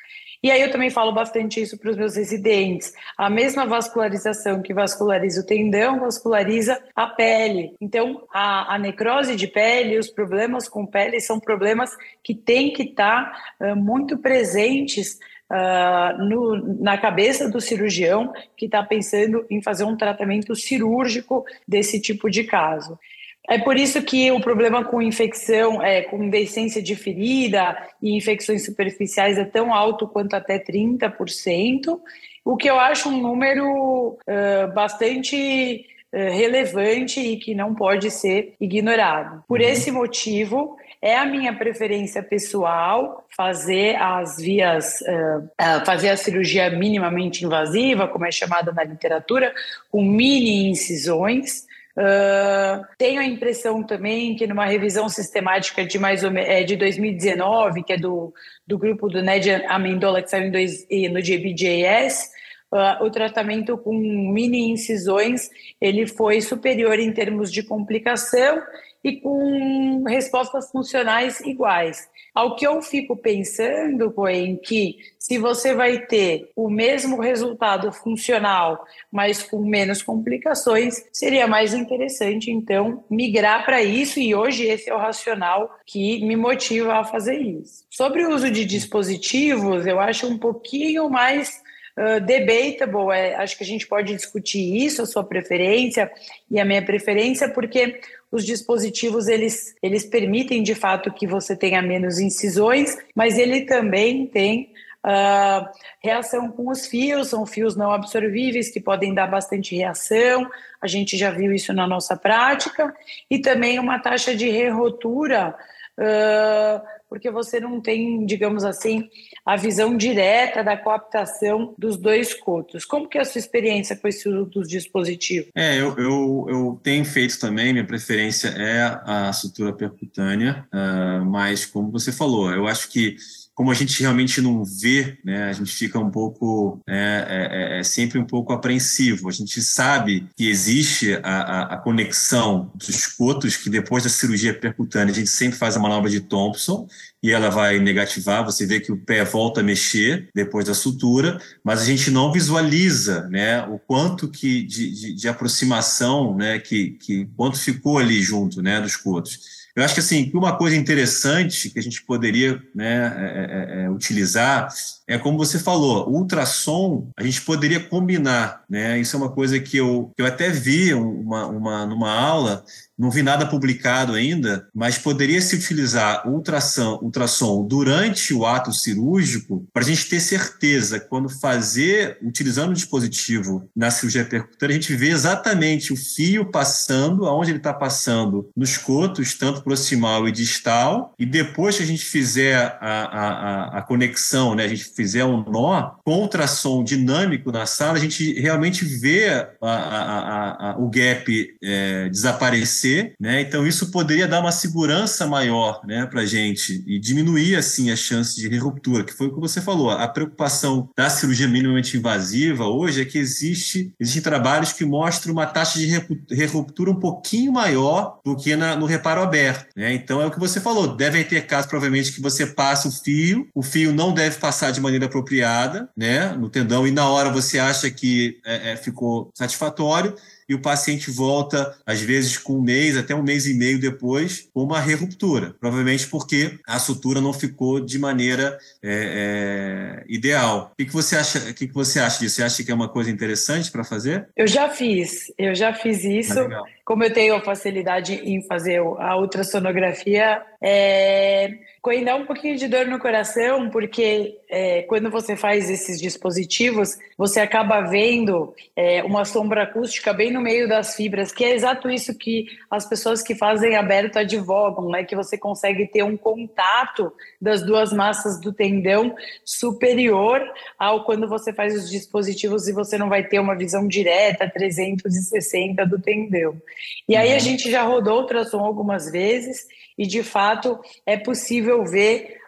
E 0.42 0.50
aí 0.50 0.62
eu 0.62 0.72
também 0.72 0.90
falo 0.90 1.12
bastante 1.12 1.62
isso 1.62 1.78
para 1.78 1.92
os 1.92 1.98
meus 1.98 2.16
residentes. 2.16 2.94
A 3.18 3.30
mesma 3.30 3.66
vascularização 3.66 4.62
que 4.62 4.74
vasculariza 4.74 5.42
o 5.42 5.46
tendão, 5.46 6.00
vasculariza 6.00 6.82
a 6.96 7.08
pele. 7.08 7.74
Então, 7.82 8.24
a, 8.34 8.76
a 8.76 8.78
necrose 8.80 9.36
de 9.36 9.48
pele, 9.48 10.00
os 10.00 10.10
problemas 10.10 10.70
com 10.70 10.86
pele 10.86 11.20
são 11.20 11.40
problemas 11.40 11.92
que 12.24 12.34
têm 12.34 12.72
que 12.72 12.84
estar 12.84 13.32
tá, 13.60 13.76
muito 13.76 14.18
presentes 14.18 15.20
Uh, 15.52 16.14
no, 16.26 16.80
na 16.80 16.96
cabeça 16.96 17.50
do 17.50 17.60
cirurgião 17.60 18.32
que 18.56 18.68
está 18.68 18.84
pensando 18.84 19.44
em 19.50 19.64
fazer 19.64 19.84
um 19.84 19.98
tratamento 19.98 20.56
cirúrgico 20.56 21.44
desse 21.68 22.00
tipo 22.00 22.30
de 22.30 22.44
caso. 22.44 23.00
É 23.48 23.58
por 23.58 23.78
isso 23.78 24.02
que 24.04 24.32
o 24.32 24.40
problema 24.40 24.86
com 24.86 25.02
infecção, 25.02 25.82
é, 25.82 26.04
com 26.04 26.30
decência 26.30 26.82
de 26.82 26.96
ferida 26.96 27.76
e 28.02 28.16
infecções 28.16 28.66
superficiais 28.66 29.38
é 29.38 29.46
tão 29.46 29.74
alto 29.74 30.08
quanto 30.08 30.36
até 30.36 30.60
30%, 30.60 32.00
o 32.46 32.56
que 32.56 32.70
eu 32.70 32.80
acho 32.80 33.10
um 33.10 33.22
número 33.22 34.18
uh, 34.28 34.74
bastante 34.74 35.86
uh, 36.14 36.18
relevante 36.32 37.20
e 37.20 37.38
que 37.38 37.56
não 37.56 37.74
pode 37.74 38.12
ser 38.12 38.54
ignorado. 38.60 39.44
Por 39.48 39.60
uhum. 39.60 39.68
esse 39.68 39.92
motivo, 39.92 40.78
é 41.02 41.16
a 41.16 41.26
minha 41.26 41.54
preferência 41.56 42.22
pessoal 42.22 43.26
fazer 43.36 43.96
as 43.96 44.38
vias, 44.38 45.02
uh, 45.02 45.86
fazer 45.86 46.10
a 46.10 46.18
cirurgia 46.18 46.70
minimamente 46.70 47.46
invasiva, 47.46 48.08
como 48.08 48.26
é 48.26 48.32
chamada 48.32 48.72
na 48.72 48.84
literatura, 48.84 49.54
com 49.92 50.04
mini 50.04 50.70
incisões, 50.70 51.69
Uh, 52.00 52.86
tenho 52.98 53.20
a 53.20 53.26
impressão 53.26 53.84
também 53.84 54.34
que 54.34 54.48
numa 54.48 54.66
revisão 54.66 55.10
sistemática 55.10 55.86
de 55.86 56.00
mais 56.00 56.24
ou 56.24 56.32
é, 56.32 56.64
de 56.64 56.78
2019, 56.78 57.84
que 57.84 57.92
é 57.92 57.98
do, 57.98 58.34
do 58.66 58.78
grupo 58.78 59.10
do 59.10 59.22
Ned 59.22 59.52
Amendola, 59.68 60.22
que 60.22 60.30
saiu 60.30 60.48
em 60.48 60.52
dois, 60.52 60.88
no 61.12 61.22
GBJS, 61.22 62.32
uh, 62.72 63.04
o 63.04 63.12
tratamento 63.12 63.78
com 63.78 63.94
mini 63.94 64.72
incisões 64.72 65.50
ele 65.82 66.08
foi 66.08 66.40
superior 66.40 66.98
em 66.98 67.12
termos 67.12 67.52
de 67.52 67.64
complicação 67.64 68.64
e 69.04 69.18
com 69.18 70.06
respostas 70.08 70.72
funcionais 70.72 71.42
iguais. 71.42 72.08
Ao 72.34 72.56
que 72.56 72.66
eu 72.66 72.82
fico 72.82 73.16
pensando, 73.16 74.12
Coen, 74.12 74.56
que 74.58 74.98
se 75.18 75.38
você 75.38 75.74
vai 75.74 76.06
ter 76.06 76.50
o 76.56 76.70
mesmo 76.70 77.20
resultado 77.20 77.92
funcional, 77.92 78.86
mas 79.12 79.44
com 79.44 79.64
menos 79.64 80.02
complicações, 80.02 81.04
seria 81.12 81.48
mais 81.48 81.74
interessante, 81.74 82.52
então, 82.52 83.04
migrar 83.10 83.66
para 83.66 83.82
isso, 83.82 84.20
e 84.20 84.34
hoje 84.34 84.66
esse 84.66 84.90
é 84.90 84.96
o 84.96 85.00
racional 85.00 85.78
que 85.86 86.26
me 86.26 86.36
motiva 86.36 86.96
a 86.96 87.04
fazer 87.04 87.38
isso. 87.38 87.84
Sobre 87.90 88.26
o 88.26 88.34
uso 88.34 88.50
de 88.50 88.66
dispositivos, 88.66 89.86
eu 89.86 90.00
acho 90.00 90.28
um 90.28 90.38
pouquinho 90.38 91.10
mais 91.10 91.62
Uh, 91.98 92.22
debatable, 92.22 93.12
é, 93.14 93.36
acho 93.36 93.58
que 93.58 93.64
a 93.64 93.68
gente 93.68 93.86
pode 93.86 94.16
discutir 94.16 94.86
isso, 94.86 95.02
a 95.02 95.06
sua 95.06 95.22
preferência 95.22 96.10
e 96.50 96.58
a 96.58 96.64
minha 96.64 96.82
preferência, 96.82 97.50
porque 97.50 98.00
os 98.32 98.46
dispositivos 98.46 99.28
eles, 99.28 99.76
eles 99.82 100.06
permitem 100.06 100.62
de 100.62 100.76
fato 100.76 101.12
que 101.12 101.26
você 101.26 101.56
tenha 101.56 101.82
menos 101.82 102.20
incisões, 102.20 102.98
mas 103.16 103.38
ele 103.38 103.62
também 103.62 104.28
tem 104.28 104.72
uh, 105.06 105.68
reação 106.02 106.52
com 106.52 106.70
os 106.70 106.86
fios, 106.86 107.30
são 107.30 107.46
fios 107.46 107.76
não 107.76 107.92
absorvíveis 107.92 108.70
que 108.70 108.80
podem 108.80 109.14
dar 109.14 109.28
bastante 109.28 109.76
reação, 109.76 110.50
a 110.82 110.88
gente 110.88 111.18
já 111.18 111.32
viu 111.32 111.52
isso 111.52 111.74
na 111.74 111.88
nossa 111.88 112.16
prática, 112.16 112.94
e 113.30 113.40
também 113.40 113.80
uma 113.80 114.00
taxa 114.00 114.36
de 114.36 114.50
rerotura. 114.50 115.56
Uh, 115.98 116.99
porque 117.10 117.32
você 117.32 117.60
não 117.60 117.82
tem, 117.82 118.26
digamos 118.26 118.64
assim, 118.64 119.10
a 119.46 119.56
visão 119.56 119.98
direta 119.98 120.64
da 120.64 120.78
coaptação 120.78 121.74
dos 121.78 121.98
dois 121.98 122.34
cotos. 122.34 122.86
Como 122.86 123.10
que 123.10 123.18
é 123.18 123.22
a 123.22 123.26
sua 123.26 123.40
experiência 123.40 123.96
com 123.96 124.08
esse 124.08 124.30
uso 124.30 124.46
dos 124.46 124.70
dispositivos? 124.70 125.50
É, 125.56 125.80
eu, 125.80 125.98
eu, 125.98 126.46
eu 126.48 126.80
tenho 126.84 127.04
feito 127.04 127.40
também, 127.40 127.74
minha 127.74 127.88
preferência 127.88 128.50
é 128.50 129.02
a 129.04 129.34
sutura 129.34 129.74
percutânea, 129.74 130.68
uh, 130.74 131.26
mas 131.26 131.66
como 131.66 131.92
você 131.92 132.12
falou, 132.12 132.52
eu 132.52 132.68
acho 132.68 132.90
que 132.90 133.16
como 133.60 133.72
a 133.72 133.74
gente 133.74 134.00
realmente 134.00 134.40
não 134.40 134.64
vê, 134.64 135.18
né, 135.22 135.50
a 135.50 135.52
gente 135.52 135.74
fica 135.74 136.00
um 136.00 136.10
pouco, 136.10 136.80
né, 136.88 137.26
é, 137.28 137.50
é, 137.52 137.80
é 137.80 137.84
sempre 137.84 138.18
um 138.18 138.24
pouco 138.24 138.54
apreensivo. 138.54 139.28
A 139.28 139.34
gente 139.34 139.62
sabe 139.62 140.26
que 140.38 140.50
existe 140.50 141.20
a, 141.22 141.42
a, 141.42 141.62
a, 141.74 141.78
conexão 141.78 142.72
dos 142.74 143.06
cotos, 143.06 143.58
que 143.58 143.70
depois 143.70 144.06
da 144.06 144.10
cirurgia 144.10 144.58
percutânea 144.58 145.12
a 145.12 145.16
gente 145.16 145.30
sempre 145.30 145.60
faz 145.60 145.76
a 145.76 145.80
manobra 145.82 146.10
de 146.10 146.22
Thompson 146.22 146.88
e 147.22 147.32
ela 147.32 147.50
vai 147.50 147.80
negativar, 147.80 148.46
você 148.46 148.66
vê 148.66 148.80
que 148.80 148.94
o 148.94 148.98
pé 148.98 149.26
volta 149.26 149.60
a 149.60 149.64
mexer 149.64 150.30
depois 150.34 150.64
da 150.64 150.74
sutura, 150.74 151.38
mas 151.62 151.82
a 151.82 151.86
gente 151.86 152.10
não 152.10 152.32
visualiza 152.32 153.28
né, 153.28 153.62
o 153.64 153.78
quanto 153.78 154.30
que 154.30 154.64
de, 154.64 154.90
de, 154.90 155.14
de 155.16 155.28
aproximação, 155.28 156.34
né, 156.34 156.60
que, 156.60 156.92
que 156.92 157.28
quanto 157.36 157.60
ficou 157.60 157.98
ali 157.98 158.22
junto 158.22 158.62
né, 158.62 158.80
dos 158.80 158.96
cotos. 158.96 159.59
Eu 159.80 159.86
acho 159.86 159.94
que 159.94 160.02
assim, 160.02 160.30
uma 160.34 160.58
coisa 160.58 160.76
interessante 160.76 161.70
que 161.70 161.80
a 161.80 161.82
gente 161.82 162.04
poderia 162.04 162.62
né, 162.76 163.14
é, 163.16 163.82
é, 163.82 163.84
é, 163.86 163.90
utilizar 163.90 164.68
é 165.08 165.18
como 165.18 165.38
você 165.38 165.58
falou, 165.58 166.10
ultrassom 166.10 167.10
a 167.16 167.24
gente 167.24 167.42
poderia 167.42 167.80
combinar, 167.80 168.64
né? 168.70 169.00
Isso 169.00 169.16
é 169.16 169.20
uma 169.20 169.32
coisa 169.32 169.58
que 169.58 169.78
eu, 169.78 170.12
que 170.16 170.22
eu 170.22 170.26
até 170.26 170.50
vi 170.50 170.94
uma, 170.94 171.48
uma, 171.48 171.86
numa 171.86 172.12
aula 172.12 172.64
não 173.00 173.10
vi 173.10 173.24
nada 173.24 173.46
publicado 173.46 174.14
ainda, 174.14 174.68
mas 174.76 174.98
poderia 174.98 175.40
se 175.42 175.56
utilizar 175.56 176.28
ultrassom, 176.28 177.00
ultrassom 177.02 177.66
durante 177.66 178.34
o 178.34 178.46
ato 178.46 178.74
cirúrgico 178.74 179.66
para 179.72 179.84
a 179.84 179.86
gente 179.86 180.10
ter 180.10 180.20
certeza, 180.20 181.00
quando 181.00 181.30
fazer, 181.30 182.18
utilizando 182.22 182.72
o 182.72 182.74
dispositivo 182.74 183.70
na 183.74 183.90
cirurgia 183.90 184.26
percutânea, 184.26 184.76
a 184.76 184.80
gente 184.80 184.94
vê 184.96 185.10
exatamente 185.10 185.94
o 185.94 185.96
fio 185.96 186.52
passando, 186.52 187.26
aonde 187.26 187.52
ele 187.52 187.60
está 187.60 187.74
passando, 187.74 188.50
nos 188.56 188.78
cotos, 188.78 189.34
tanto 189.34 189.64
proximal 189.64 190.28
e 190.28 190.32
distal, 190.32 191.14
e 191.18 191.26
depois 191.26 191.78
que 191.78 191.84
a 191.84 191.88
gente 191.88 192.04
fizer 192.04 192.78
a, 192.82 193.04
a, 193.04 193.78
a 193.78 193.82
conexão, 193.82 194.56
né, 194.56 194.66
a 194.66 194.68
gente 194.68 194.84
fizer 194.84 195.24
um 195.24 195.42
nó, 195.50 195.92
com 196.04 196.20
ultrassom 196.20 196.84
dinâmico 196.84 197.50
na 197.50 197.66
sala, 197.66 197.94
a 197.94 198.02
gente 198.02 198.34
realmente 198.34 198.84
vê 198.84 199.48
a, 199.62 200.76
o 200.78 200.90
gap 200.90 201.56
é, 201.64 202.10
desaparecer 202.10 202.89
crescer, 202.90 203.14
né? 203.20 203.42
Então 203.42 203.66
isso 203.66 203.92
poderia 203.92 204.28
dar 204.28 204.40
uma 204.40 204.52
segurança 204.52 205.28
maior, 205.28 205.82
né, 205.86 206.06
para 206.06 206.26
gente 206.26 206.84
e 206.88 207.00
diminuir 207.00 207.56
assim 207.56 207.92
a 207.92 207.96
chance 207.96 208.36
de 208.36 208.58
ruptura, 208.58 209.04
que 209.04 209.14
foi 209.14 209.28
o 209.28 209.34
que 209.34 209.40
você 209.40 209.62
falou. 209.62 209.92
A 209.92 210.08
preocupação 210.08 210.90
da 210.98 211.10
cirurgia 211.10 211.48
minimamente 211.48 211.98
invasiva 211.98 212.66
hoje 212.66 213.02
é 213.02 213.06
que 213.06 213.18
existe 213.18 213.94
existem 214.00 214.22
trabalhos 214.22 214.74
que 214.74 214.84
mostram 214.84 215.34
uma 215.34 215.46
taxa 215.46 215.80
de 215.80 216.46
ruptura 216.46 216.92
um 216.92 217.00
pouquinho 217.00 217.52
maior 217.52 218.20
do 218.26 218.36
que 218.36 218.56
na, 218.56 218.76
no 218.76 218.86
reparo 218.86 219.22
aberto, 219.22 219.68
né? 219.76 219.94
Então 219.94 220.22
é 220.22 220.26
o 220.26 220.32
que 220.32 220.40
você 220.40 220.60
falou. 220.60 220.96
Devem 220.96 221.24
ter 221.24 221.46
casos 221.46 221.70
provavelmente 221.70 222.12
que 222.12 222.22
você 222.22 222.46
passa 222.46 222.88
o 222.88 222.92
fio, 222.92 223.48
o 223.54 223.62
fio 223.62 223.94
não 223.94 224.14
deve 224.14 224.38
passar 224.38 224.72
de 224.72 224.82
maneira 224.82 225.06
apropriada, 225.06 225.90
né, 225.96 226.30
no 226.34 226.50
tendão 226.50 226.88
e 226.88 226.92
na 226.92 227.08
hora 227.08 227.30
você 227.30 227.60
acha 227.60 227.90
que 227.90 228.40
é, 228.46 228.72
é, 228.72 228.76
ficou 228.76 229.30
satisfatório 229.34 230.16
e 230.50 230.56
o 230.56 230.62
paciente 230.62 231.12
volta, 231.12 231.78
às 231.86 232.02
vezes, 232.02 232.38
com 232.38 232.54
um 232.54 232.62
mês, 232.62 232.98
até 232.98 233.14
um 233.14 233.22
mês 233.22 233.46
e 233.46 233.54
meio 233.54 233.80
depois, 233.80 234.50
com 234.52 234.64
uma 234.64 234.80
reruptura. 234.80 235.56
Provavelmente 235.60 236.08
porque 236.08 236.58
a 236.66 236.80
sutura 236.80 237.22
não 237.22 237.32
ficou 237.32 237.80
de 237.80 238.00
maneira 238.00 238.58
é, 238.84 240.02
é, 240.02 240.04
ideal. 240.08 240.72
O 240.74 240.76
que, 240.76 240.86
que, 240.86 240.94
você 240.94 241.16
acha, 241.16 241.38
o 241.38 241.54
que, 241.54 241.68
que 241.68 241.74
você 241.74 242.00
acha 242.00 242.20
disso? 242.20 242.38
Você 242.38 242.44
acha 242.44 242.64
que 242.64 242.72
é 242.72 242.74
uma 242.74 242.90
coisa 242.90 243.12
interessante 243.12 243.72
para 243.72 243.84
fazer? 243.84 244.28
Eu 244.36 244.48
já 244.48 244.68
fiz, 244.70 245.32
eu 245.38 245.54
já 245.54 245.72
fiz 245.72 246.04
isso. 246.04 246.40
Ah, 246.40 246.64
Como 246.84 247.04
eu 247.04 247.14
tenho 247.14 247.40
facilidade 247.42 248.16
em 248.16 248.42
fazer 248.48 248.80
a 248.80 249.18
ultrassonografia, 249.18 250.42
é, 250.60 251.60
ainda 251.88 252.16
um 252.16 252.26
pouquinho 252.26 252.58
de 252.58 252.68
dor 252.68 252.88
no 252.88 253.00
coração, 253.00 253.70
porque 253.70 254.39
é, 254.50 254.82
quando 254.82 255.12
você 255.12 255.38
faz 255.38 255.70
esses 255.70 256.02
dispositivos, 256.02 256.98
você 257.16 257.40
acaba 257.40 257.82
vendo 257.82 258.56
é, 258.76 259.04
uma 259.04 259.24
sombra 259.24 259.64
acústica 259.64 260.12
bem 260.12 260.32
no 260.32 260.42
meio 260.42 260.68
das 260.68 260.96
fibras, 260.96 261.32
que 261.32 261.46
é 261.46 261.54
exato 261.54 261.88
isso 261.88 262.18
que 262.18 262.48
as 262.70 262.90
pessoas 262.90 263.22
que 263.22 263.36
fazem 263.36 263.76
aberto 263.76 264.18
advogam, 264.18 264.90
né? 264.90 265.04
Que 265.04 265.16
você 265.16 265.38
consegue 265.38 265.86
ter 265.86 266.02
um 266.04 266.18
contato 266.18 267.14
das 267.40 267.62
duas 267.62 267.94
massas 267.94 268.42
do 268.42 268.52
tendão 268.52 269.16
superior 269.46 270.42
ao 270.80 271.04
quando 271.06 271.30
você 271.30 271.54
faz 271.54 271.76
os 271.76 271.88
dispositivos 271.88 272.68
e 272.68 272.74
você 272.74 272.98
não 272.98 273.08
vai 273.08 273.24
ter 273.24 273.40
uma 273.40 273.56
visão 273.56 273.88
direta 273.88 274.50
360 274.50 275.86
do 275.86 276.02
tendão. 276.02 276.60
E 277.08 277.16
aí 277.16 277.32
a 277.32 277.34
uhum. 277.36 277.40
gente 277.40 277.70
já 277.70 277.84
rodou 277.84 278.22
ultrassom 278.22 278.60
algumas 278.60 279.12
vezes 279.12 279.68
e 279.96 280.08
de 280.08 280.24
fato 280.24 280.80
é 281.06 281.18
possível 281.18 281.86
ver 281.86 282.39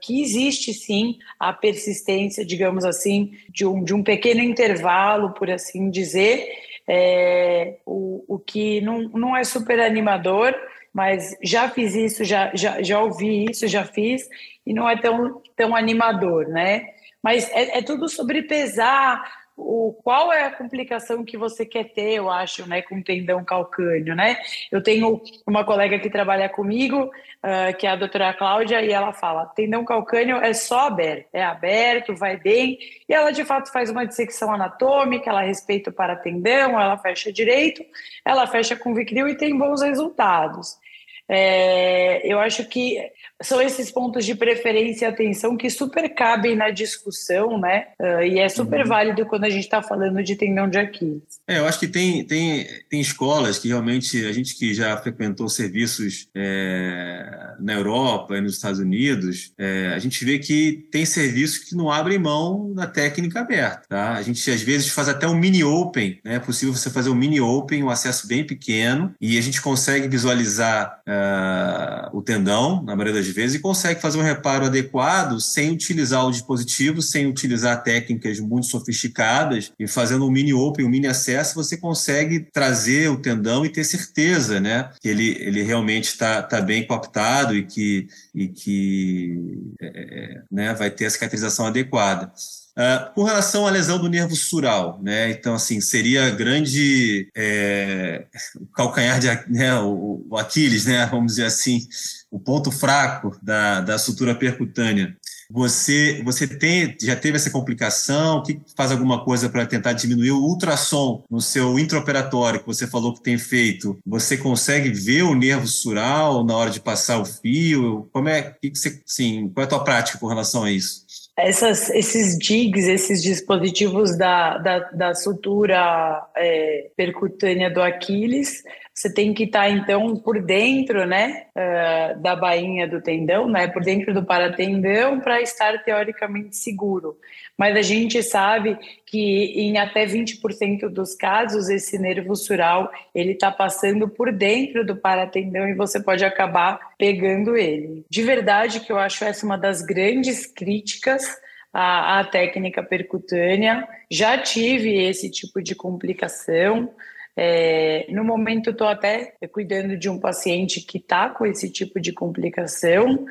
que 0.00 0.22
existe 0.22 0.72
sim 0.72 1.18
a 1.38 1.52
persistência, 1.52 2.44
digamos 2.44 2.84
assim, 2.84 3.32
de 3.48 3.66
um, 3.66 3.82
de 3.82 3.94
um 3.94 4.02
pequeno 4.02 4.40
intervalo, 4.40 5.32
por 5.32 5.50
assim 5.50 5.90
dizer, 5.90 6.48
é, 6.86 7.76
o, 7.84 8.24
o 8.28 8.38
que 8.38 8.80
não, 8.80 9.00
não 9.08 9.36
é 9.36 9.44
super 9.44 9.80
animador, 9.80 10.54
mas 10.92 11.36
já 11.42 11.68
fiz 11.68 11.94
isso, 11.94 12.24
já, 12.24 12.52
já, 12.54 12.82
já 12.82 13.00
ouvi 13.00 13.46
isso, 13.50 13.66
já 13.66 13.84
fiz, 13.84 14.28
e 14.64 14.72
não 14.72 14.88
é 14.88 14.96
tão, 14.96 15.42
tão 15.56 15.74
animador, 15.74 16.48
né? 16.48 16.86
Mas 17.22 17.48
é, 17.50 17.78
é 17.78 17.82
tudo 17.82 18.08
sobre 18.08 18.42
pesar 18.42 19.41
o, 19.56 19.92
qual 20.02 20.32
é 20.32 20.44
a 20.44 20.50
complicação 20.50 21.24
que 21.24 21.36
você 21.36 21.64
quer 21.66 21.84
ter, 21.92 22.14
eu 22.14 22.30
acho, 22.30 22.66
né, 22.68 22.82
com 22.82 23.02
tendão 23.02 23.44
calcâneo, 23.44 24.14
né? 24.14 24.38
Eu 24.70 24.82
tenho 24.82 25.20
uma 25.46 25.64
colega 25.64 25.98
que 25.98 26.08
trabalha 26.08 26.48
comigo, 26.48 27.04
uh, 27.04 27.76
que 27.78 27.86
é 27.86 27.90
a 27.90 27.96
doutora 27.96 28.32
Cláudia, 28.32 28.82
e 28.82 28.92
ela 28.92 29.12
fala, 29.12 29.46
tendão 29.46 29.84
calcâneo 29.84 30.36
é 30.36 30.52
só 30.52 30.86
aberto, 30.86 31.28
é 31.32 31.42
aberto, 31.42 32.14
vai 32.14 32.36
bem, 32.36 32.78
e 33.08 33.12
ela 33.12 33.30
de 33.30 33.44
fato 33.44 33.70
faz 33.70 33.90
uma 33.90 34.06
dissecção 34.06 34.52
anatômica, 34.52 35.30
ela 35.30 35.42
respeita 35.42 35.90
o 35.90 35.92
paratendão, 35.92 36.80
ela 36.80 36.96
fecha 36.96 37.32
direito, 37.32 37.84
ela 38.24 38.46
fecha 38.46 38.74
com 38.76 38.94
Vicryl 38.94 39.28
e 39.28 39.36
tem 39.36 39.56
bons 39.56 39.82
resultados. 39.82 40.80
É, 41.28 42.20
eu 42.26 42.38
acho 42.40 42.68
que 42.68 42.98
são 43.42 43.60
esses 43.60 43.90
pontos 43.90 44.24
de 44.24 44.34
preferência 44.34 45.06
e 45.06 45.08
atenção 45.08 45.56
que 45.56 45.68
super 45.70 46.08
cabem 46.14 46.56
na 46.56 46.70
discussão, 46.70 47.58
né? 47.58 47.86
Uh, 48.00 48.22
e 48.22 48.38
é 48.38 48.48
super 48.48 48.80
uhum. 48.80 48.88
válido 48.88 49.26
quando 49.26 49.44
a 49.44 49.50
gente 49.50 49.64
está 49.64 49.82
falando 49.82 50.22
de 50.22 50.36
tendão 50.36 50.68
de 50.68 50.78
Aquiles. 50.78 51.22
É, 51.46 51.58
eu 51.58 51.66
acho 51.66 51.78
que 51.78 51.88
tem, 51.88 52.24
tem, 52.24 52.66
tem 52.88 53.00
escolas 53.00 53.58
que 53.58 53.68
realmente, 53.68 54.24
a 54.26 54.32
gente 54.32 54.56
que 54.56 54.72
já 54.72 54.96
frequentou 54.96 55.48
serviços 55.48 56.28
é, 56.34 57.54
na 57.60 57.74
Europa 57.74 58.36
e 58.36 58.40
nos 58.40 58.54
Estados 58.54 58.78
Unidos, 58.78 59.52
é, 59.58 59.92
a 59.94 59.98
gente 59.98 60.24
vê 60.24 60.38
que 60.38 60.88
tem 60.90 61.04
serviços 61.04 61.58
que 61.58 61.74
não 61.74 61.90
abrem 61.90 62.18
mão 62.18 62.72
da 62.72 62.86
técnica 62.86 63.40
aberta, 63.40 63.82
tá? 63.88 64.12
A 64.14 64.22
gente 64.22 64.48
às 64.50 64.62
vezes 64.62 64.88
faz 64.88 65.08
até 65.08 65.26
um 65.26 65.34
mini 65.34 65.64
open, 65.64 66.20
né? 66.24 66.36
É 66.36 66.38
possível 66.38 66.74
você 66.74 66.90
fazer 66.90 67.10
um 67.10 67.14
mini 67.14 67.40
open, 67.40 67.82
um 67.82 67.90
acesso 67.90 68.26
bem 68.26 68.44
pequeno, 68.44 69.14
e 69.20 69.38
a 69.38 69.40
gente 69.40 69.60
consegue 69.60 70.08
visualizar 70.08 71.00
uh, 71.08 72.16
o 72.16 72.22
tendão, 72.22 72.82
na 72.82 72.94
maioria 72.94 73.14
das 73.14 73.31
vezes, 73.32 73.56
e 73.56 73.58
consegue 73.58 74.00
fazer 74.00 74.18
um 74.18 74.22
reparo 74.22 74.66
adequado 74.66 75.40
sem 75.40 75.70
utilizar 75.70 76.26
o 76.26 76.30
dispositivo, 76.30 77.02
sem 77.02 77.26
utilizar 77.26 77.82
técnicas 77.82 78.38
muito 78.38 78.66
sofisticadas, 78.66 79.72
e 79.78 79.88
fazendo 79.88 80.26
um 80.26 80.30
mini 80.30 80.54
open, 80.54 80.84
um 80.84 80.88
mini 80.88 81.06
acesso, 81.06 81.54
você 81.54 81.76
consegue 81.76 82.40
trazer 82.52 83.08
o 83.08 83.16
tendão 83.16 83.64
e 83.64 83.68
ter 83.68 83.84
certeza 83.84 84.60
né, 84.60 84.90
que 85.00 85.08
ele, 85.08 85.36
ele 85.40 85.62
realmente 85.62 86.04
está 86.04 86.42
tá 86.42 86.60
bem 86.60 86.86
coaptado 86.86 87.56
e 87.56 87.64
que, 87.64 88.06
e 88.34 88.48
que 88.48 89.72
é, 89.80 89.86
é 89.86 90.42
né, 90.50 90.74
vai 90.74 90.90
ter 90.90 91.06
a 91.06 91.10
cicatrização 91.10 91.66
adequada. 91.66 92.32
Uh, 92.72 93.12
com 93.14 93.24
relação 93.24 93.66
à 93.66 93.70
lesão 93.70 93.98
do 93.98 94.08
nervo 94.08 94.34
sural, 94.34 94.98
né? 95.02 95.30
Então, 95.30 95.54
assim, 95.54 95.78
seria 95.78 96.30
grande 96.30 97.28
é, 97.36 98.24
o 98.58 98.66
calcanhar 98.68 99.20
de 99.20 99.26
né, 99.50 99.78
o, 99.78 100.26
o, 100.30 100.38
Aquiles, 100.38 100.86
né? 100.86 101.04
Vamos 101.04 101.32
dizer 101.32 101.44
assim, 101.44 101.86
o 102.32 102.40
ponto 102.40 102.72
fraco 102.72 103.36
da, 103.42 103.82
da 103.82 103.98
sutura 103.98 104.34
percutânea. 104.34 105.14
Você, 105.50 106.22
você 106.24 106.46
tem, 106.46 106.96
já 107.02 107.14
teve 107.14 107.36
essa 107.36 107.50
complicação? 107.50 108.42
Que 108.42 108.58
faz 108.74 108.90
alguma 108.90 109.22
coisa 109.22 109.50
para 109.50 109.66
tentar 109.66 109.92
diminuir 109.92 110.30
o 110.30 110.42
ultrassom 110.42 111.22
no 111.30 111.42
seu 111.42 111.78
intraoperatório 111.78 112.60
que 112.60 112.66
você 112.66 112.86
falou 112.86 113.12
que 113.12 113.22
tem 113.22 113.36
feito? 113.36 113.98
Você 114.06 114.38
consegue 114.38 114.88
ver 114.88 115.24
o 115.24 115.34
nervo 115.34 115.66
sural 115.66 116.42
na 116.42 116.56
hora 116.56 116.70
de 116.70 116.80
passar 116.80 117.18
o 117.18 117.26
fio? 117.26 118.08
Como 118.10 118.30
é 118.30 118.56
que 118.62 118.70
você, 118.74 119.02
sim, 119.04 119.50
qual 119.52 119.64
é 119.64 119.66
a 119.66 119.68
tua 119.68 119.84
prática 119.84 120.18
com 120.18 120.26
relação 120.26 120.64
a 120.64 120.70
isso? 120.70 121.02
essas, 121.36 121.88
esses 121.90 122.36
jigs, 122.40 122.86
esses 122.86 123.22
dispositivos 123.22 124.16
da, 124.16 124.58
da, 124.58 124.78
da 124.90 125.14
sutura 125.14 126.26
é, 126.36 126.90
percutânea 126.96 127.70
do 127.70 127.80
Aquiles, 127.80 128.62
você 128.94 129.12
tem 129.12 129.32
que 129.32 129.44
estar, 129.44 129.60
tá, 129.60 129.70
então, 129.70 130.16
por 130.16 130.40
dentro 130.42 131.06
né, 131.06 131.46
uh, 131.56 132.20
da 132.20 132.36
bainha 132.36 132.86
do 132.86 133.00
tendão, 133.00 133.48
né, 133.48 133.66
por 133.66 133.82
dentro 133.82 134.12
do 134.12 134.24
paratendão, 134.24 135.18
para 135.18 135.40
estar 135.40 135.82
teoricamente 135.82 136.56
seguro. 136.56 137.16
Mas 137.56 137.76
a 137.76 137.82
gente 137.82 138.22
sabe 138.22 138.78
que 139.06 139.52
em 139.56 139.78
até 139.78 140.04
20% 140.06 140.88
dos 140.88 141.14
casos, 141.14 141.70
esse 141.70 141.98
nervo 141.98 142.36
sural 142.36 142.90
ele 143.14 143.32
está 143.32 143.50
passando 143.50 144.08
por 144.08 144.30
dentro 144.30 144.84
do 144.84 144.96
paratendão 144.96 145.66
e 145.68 145.74
você 145.74 146.02
pode 146.02 146.24
acabar 146.24 146.78
pegando 146.98 147.56
ele. 147.56 148.04
De 148.10 148.22
verdade 148.22 148.80
que 148.80 148.92
eu 148.92 148.98
acho 148.98 149.24
essa 149.24 149.46
uma 149.46 149.56
das 149.56 149.80
grandes 149.82 150.46
críticas 150.46 151.26
à, 151.72 152.20
à 152.20 152.24
técnica 152.24 152.82
percutânea. 152.82 153.88
Já 154.10 154.36
tive 154.36 155.02
esse 155.02 155.30
tipo 155.30 155.62
de 155.62 155.74
complicação. 155.74 156.90
É, 157.36 158.06
no 158.10 158.24
momento, 158.24 158.70
estou 158.70 158.88
até 158.88 159.34
cuidando 159.50 159.96
de 159.96 160.08
um 160.08 160.18
paciente 160.18 160.80
que 160.80 160.98
está 160.98 161.30
com 161.30 161.46
esse 161.46 161.70
tipo 161.70 162.00
de 162.00 162.12
complicação. 162.12 163.24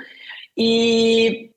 E 0.57 1.51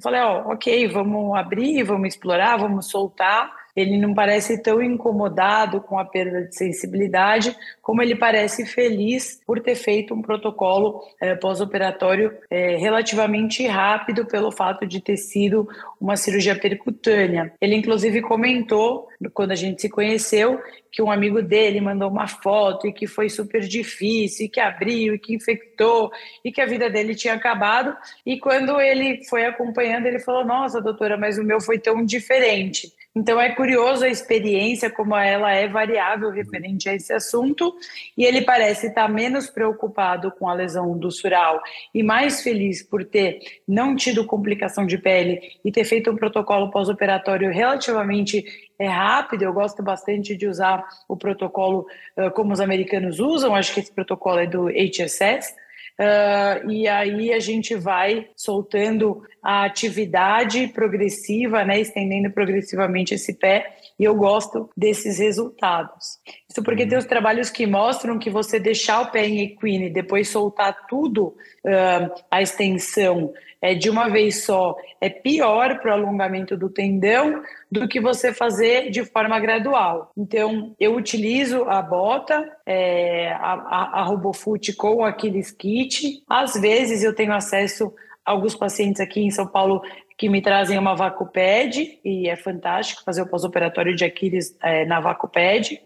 falei, 0.00 0.20
ó, 0.20 0.52
ok, 0.52 0.88
vamos 0.88 1.36
abrir, 1.36 1.82
vamos 1.82 2.08
explorar, 2.08 2.56
vamos 2.56 2.88
soltar 2.88 3.63
ele 3.76 3.96
não 3.96 4.14
parece 4.14 4.62
tão 4.62 4.82
incomodado 4.82 5.80
com 5.80 5.98
a 5.98 6.04
perda 6.04 6.42
de 6.42 6.56
sensibilidade, 6.56 7.56
como 7.82 8.02
ele 8.02 8.14
parece 8.14 8.64
feliz 8.64 9.40
por 9.46 9.60
ter 9.60 9.74
feito 9.74 10.14
um 10.14 10.22
protocolo 10.22 11.02
é, 11.20 11.34
pós-operatório 11.34 12.32
é, 12.50 12.76
relativamente 12.76 13.66
rápido 13.66 14.26
pelo 14.26 14.52
fato 14.52 14.86
de 14.86 15.00
ter 15.00 15.16
sido 15.16 15.68
uma 16.00 16.16
cirurgia 16.16 16.54
percutânea. 16.54 17.52
Ele, 17.60 17.74
inclusive, 17.74 18.22
comentou, 18.22 19.08
quando 19.32 19.52
a 19.52 19.56
gente 19.56 19.82
se 19.82 19.88
conheceu, 19.88 20.60
que 20.94 21.02
um 21.02 21.10
amigo 21.10 21.42
dele 21.42 21.80
mandou 21.80 22.08
uma 22.08 22.28
foto 22.28 22.86
e 22.86 22.92
que 22.92 23.08
foi 23.08 23.28
super 23.28 23.62
difícil, 23.62 24.46
e 24.46 24.48
que 24.48 24.60
abriu, 24.60 25.14
e 25.14 25.18
que 25.18 25.34
infectou, 25.34 26.12
e 26.44 26.52
que 26.52 26.60
a 26.60 26.66
vida 26.66 26.88
dele 26.88 27.16
tinha 27.16 27.34
acabado. 27.34 27.96
E 28.24 28.38
quando 28.38 28.80
ele 28.80 29.24
foi 29.24 29.44
acompanhando, 29.44 30.06
ele 30.06 30.20
falou: 30.20 30.44
Nossa, 30.44 30.80
doutora, 30.80 31.16
mas 31.16 31.36
o 31.36 31.42
meu 31.42 31.60
foi 31.60 31.80
tão 31.80 32.04
diferente. 32.04 32.92
Então 33.16 33.40
é 33.40 33.54
curioso 33.54 34.04
a 34.04 34.08
experiência, 34.08 34.90
como 34.90 35.14
ela 35.14 35.52
é 35.52 35.68
variável 35.68 36.30
referente 36.30 36.88
a 36.88 36.94
esse 36.94 37.12
assunto, 37.12 37.72
e 38.18 38.24
ele 38.24 38.42
parece 38.42 38.88
estar 38.88 39.08
menos 39.08 39.48
preocupado 39.48 40.32
com 40.32 40.48
a 40.48 40.54
lesão 40.54 40.98
do 40.98 41.12
sural 41.12 41.62
e 41.94 42.02
mais 42.02 42.42
feliz 42.42 42.82
por 42.82 43.04
ter 43.04 43.38
não 43.68 43.94
tido 43.94 44.26
complicação 44.26 44.84
de 44.84 44.98
pele 44.98 45.40
e 45.64 45.70
ter 45.70 45.84
feito 45.84 46.10
um 46.10 46.16
protocolo 46.16 46.72
pós-operatório 46.72 47.52
relativamente 47.52 48.44
é 48.76 48.88
rápido. 48.88 49.42
Eu 49.42 49.52
gosto 49.52 49.80
bastante 49.80 50.36
de 50.36 50.48
usar 50.48 50.84
o 51.08 51.16
protocolo 51.16 51.86
como 52.34 52.52
os 52.52 52.60
americanos 52.60 53.20
usam, 53.20 53.54
acho 53.54 53.72
que 53.74 53.80
esse 53.80 53.92
protocolo 53.92 54.40
é 54.40 54.46
do 54.46 54.68
HSS. 54.68 55.54
Uh, 56.00 56.70
e 56.70 56.88
aí 56.88 57.32
a 57.32 57.38
gente 57.38 57.76
vai 57.76 58.28
soltando 58.34 59.22
a 59.40 59.64
atividade 59.64 60.66
progressiva, 60.68 61.64
né, 61.64 61.80
estendendo 61.80 62.30
progressivamente 62.30 63.14
esse 63.14 63.34
pé, 63.34 63.76
e 63.98 64.02
eu 64.02 64.14
gosto 64.14 64.68
desses 64.76 65.18
resultados. 65.18 66.18
Isso 66.50 66.62
porque 66.64 66.82
uhum. 66.82 66.88
tem 66.88 66.98
os 66.98 67.04
trabalhos 67.04 67.48
que 67.48 67.66
mostram 67.66 68.18
que 68.18 68.28
você 68.28 68.58
deixar 68.58 69.02
o 69.02 69.10
pé 69.12 69.26
em 69.26 69.42
equine 69.42 69.86
e 69.86 69.92
depois 69.92 70.28
soltar 70.28 70.86
tudo, 70.88 71.36
uh, 71.64 72.22
a 72.28 72.42
extensão 72.42 73.32
é, 73.64 73.74
de 73.74 73.88
uma 73.88 74.10
vez 74.10 74.44
só, 74.44 74.76
é 75.00 75.08
pior 75.08 75.78
para 75.80 75.92
o 75.92 75.94
alongamento 75.94 76.54
do 76.54 76.68
tendão 76.68 77.42
do 77.72 77.88
que 77.88 77.98
você 77.98 78.30
fazer 78.30 78.90
de 78.90 79.06
forma 79.06 79.40
gradual. 79.40 80.12
Então, 80.14 80.76
eu 80.78 80.94
utilizo 80.94 81.64
a 81.64 81.80
bota, 81.80 82.46
é, 82.66 83.32
a, 83.32 83.54
a, 83.54 84.00
a 84.00 84.02
RoboFoot 84.02 84.74
com 84.74 84.96
o 84.96 85.02
Aquiles 85.02 85.50
Kit. 85.50 86.22
Às 86.28 86.60
vezes 86.60 87.02
eu 87.02 87.14
tenho 87.14 87.32
acesso 87.32 87.90
a 88.22 88.32
alguns 88.32 88.54
pacientes 88.54 89.00
aqui 89.00 89.22
em 89.22 89.30
São 89.30 89.46
Paulo 89.46 89.80
que 90.16 90.28
me 90.28 90.42
trazem 90.42 90.78
uma 90.78 90.94
VacuPed 90.94 92.00
e 92.04 92.28
é 92.28 92.36
fantástico 92.36 93.02
fazer 93.02 93.22
o 93.22 93.26
pós-operatório 93.26 93.96
de 93.96 94.04
Aquiles 94.04 94.56
é, 94.62 94.84
na 94.84 95.00
VacuPed, 95.00 95.80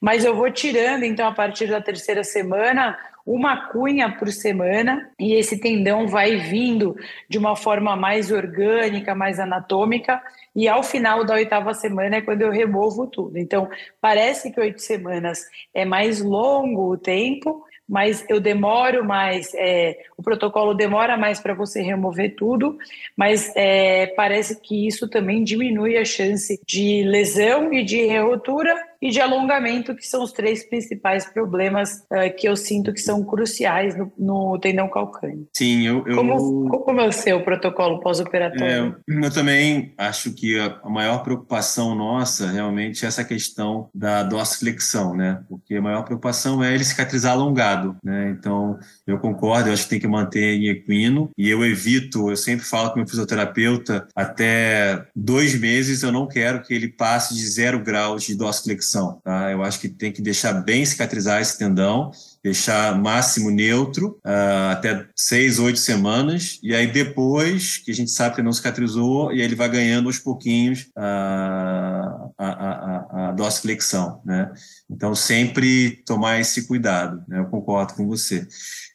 mas 0.00 0.24
eu 0.24 0.34
vou 0.34 0.50
tirando, 0.50 1.04
então, 1.04 1.26
a 1.26 1.32
partir 1.32 1.68
da 1.68 1.80
terceira 1.80 2.22
semana, 2.22 2.98
uma 3.32 3.68
cunha 3.68 4.10
por 4.10 4.28
semana 4.32 5.08
e 5.16 5.34
esse 5.34 5.56
tendão 5.56 6.08
vai 6.08 6.36
vindo 6.36 6.96
de 7.28 7.38
uma 7.38 7.54
forma 7.54 7.94
mais 7.94 8.32
orgânica, 8.32 9.14
mais 9.14 9.38
anatômica 9.38 10.20
e 10.54 10.66
ao 10.66 10.82
final 10.82 11.24
da 11.24 11.34
oitava 11.34 11.72
semana 11.72 12.16
é 12.16 12.20
quando 12.20 12.42
eu 12.42 12.50
removo 12.50 13.06
tudo. 13.06 13.38
Então, 13.38 13.70
parece 14.00 14.50
que 14.50 14.58
oito 14.58 14.82
semanas 14.82 15.44
é 15.72 15.84
mais 15.84 16.20
longo 16.20 16.92
o 16.92 16.98
tempo, 16.98 17.64
mas 17.88 18.24
eu 18.28 18.40
demoro 18.40 19.04
mais, 19.04 19.54
é, 19.54 19.96
o 20.16 20.22
protocolo 20.24 20.74
demora 20.74 21.16
mais 21.16 21.38
para 21.38 21.54
você 21.54 21.82
remover 21.82 22.34
tudo, 22.34 22.78
mas 23.16 23.52
é, 23.54 24.08
parece 24.08 24.60
que 24.60 24.88
isso 24.88 25.08
também 25.08 25.44
diminui 25.44 25.96
a 25.96 26.04
chance 26.04 26.60
de 26.66 27.04
lesão 27.04 27.72
e 27.72 27.84
de 27.84 28.06
rerotura 28.06 28.89
e 29.02 29.10
de 29.10 29.20
alongamento, 29.20 29.94
que 29.94 30.06
são 30.06 30.22
os 30.22 30.32
três 30.32 30.62
principais 30.62 31.24
problemas 31.24 32.04
uh, 32.10 32.34
que 32.36 32.46
eu 32.46 32.54
sinto 32.54 32.92
que 32.92 33.00
são 33.00 33.24
cruciais 33.24 33.96
no, 33.96 34.12
no 34.18 34.58
tendão 34.58 34.88
calcâneo. 34.88 35.48
Sim, 35.56 35.86
eu. 35.86 36.04
eu... 36.06 36.16
Como, 36.16 36.68
como 36.68 37.00
é 37.00 37.08
o 37.08 37.12
seu 37.12 37.42
protocolo 37.42 38.00
pós-operatório? 38.00 38.96
É, 39.08 39.26
eu 39.26 39.30
também 39.32 39.94
acho 39.96 40.32
que 40.32 40.58
a, 40.58 40.88
maior 40.88 41.22
preocupação 41.22 41.94
nossa 41.94 42.50
realmente 42.50 43.04
é 43.04 43.08
essa 43.08 43.24
questão 43.24 43.88
da 43.94 44.22
dorsiflexão, 44.22 45.16
né? 45.16 45.42
Porque 45.48 45.76
a 45.76 45.82
maior 45.82 46.02
preocupação 46.02 46.62
é 46.62 46.74
ele 46.74 46.84
cicatrizar 46.84 47.32
alongado, 47.32 47.96
né? 48.04 48.30
Então, 48.30 48.78
eu 49.06 49.18
concordo, 49.18 49.68
eu 49.68 49.72
acho 49.72 49.84
que 49.84 49.90
tem 49.90 50.00
que 50.00 50.08
manter 50.08 50.54
em 50.54 50.68
equino 50.68 51.30
e 51.38 51.48
eu 51.48 51.64
evito, 51.64 52.30
eu 52.30 52.36
sempre 52.36 52.66
falo 52.66 52.90
com 52.90 52.96
meu 52.96 53.08
fisioterapeuta, 53.08 54.06
até 54.14 55.06
dois 55.16 55.58
meses 55.58 56.02
eu 56.02 56.12
não 56.12 56.26
quero 56.26 56.62
que 56.62 56.74
ele 56.74 56.88
passe 56.88 57.34
de 57.34 57.46
zero 57.46 57.82
graus 57.82 58.24
de 58.24 58.36
dorsiflexão 58.36 58.89
Tá? 59.24 59.50
Eu 59.50 59.62
acho 59.62 59.80
que 59.80 59.88
tem 59.88 60.12
que 60.12 60.22
deixar 60.22 60.52
bem 60.52 60.84
cicatrizar 60.84 61.40
esse 61.40 61.58
tendão, 61.58 62.10
deixar 62.42 62.98
máximo 62.98 63.50
neutro 63.50 64.18
uh, 64.24 64.70
até 64.72 65.06
seis, 65.14 65.58
oito 65.58 65.78
semanas, 65.78 66.58
e 66.62 66.74
aí 66.74 66.86
depois 66.86 67.76
que 67.78 67.90
a 67.90 67.94
gente 67.94 68.10
sabe 68.10 68.36
que 68.36 68.42
não 68.42 68.52
cicatrizou, 68.52 69.32
e 69.32 69.40
aí 69.40 69.42
ele 69.42 69.54
vai 69.54 69.68
ganhando 69.68 70.08
aos 70.08 70.18
pouquinhos 70.18 70.88
uh, 70.96 72.32
a, 72.36 72.46
a, 72.46 72.46
a, 72.46 73.28
a 73.28 73.32
dorsiflexão. 73.32 74.20
Né? 74.24 74.50
Então, 74.90 75.14
sempre 75.14 76.02
tomar 76.06 76.40
esse 76.40 76.66
cuidado, 76.66 77.22
né? 77.28 77.40
eu 77.40 77.46
concordo 77.46 77.94
com 77.94 78.06
você. 78.06 78.46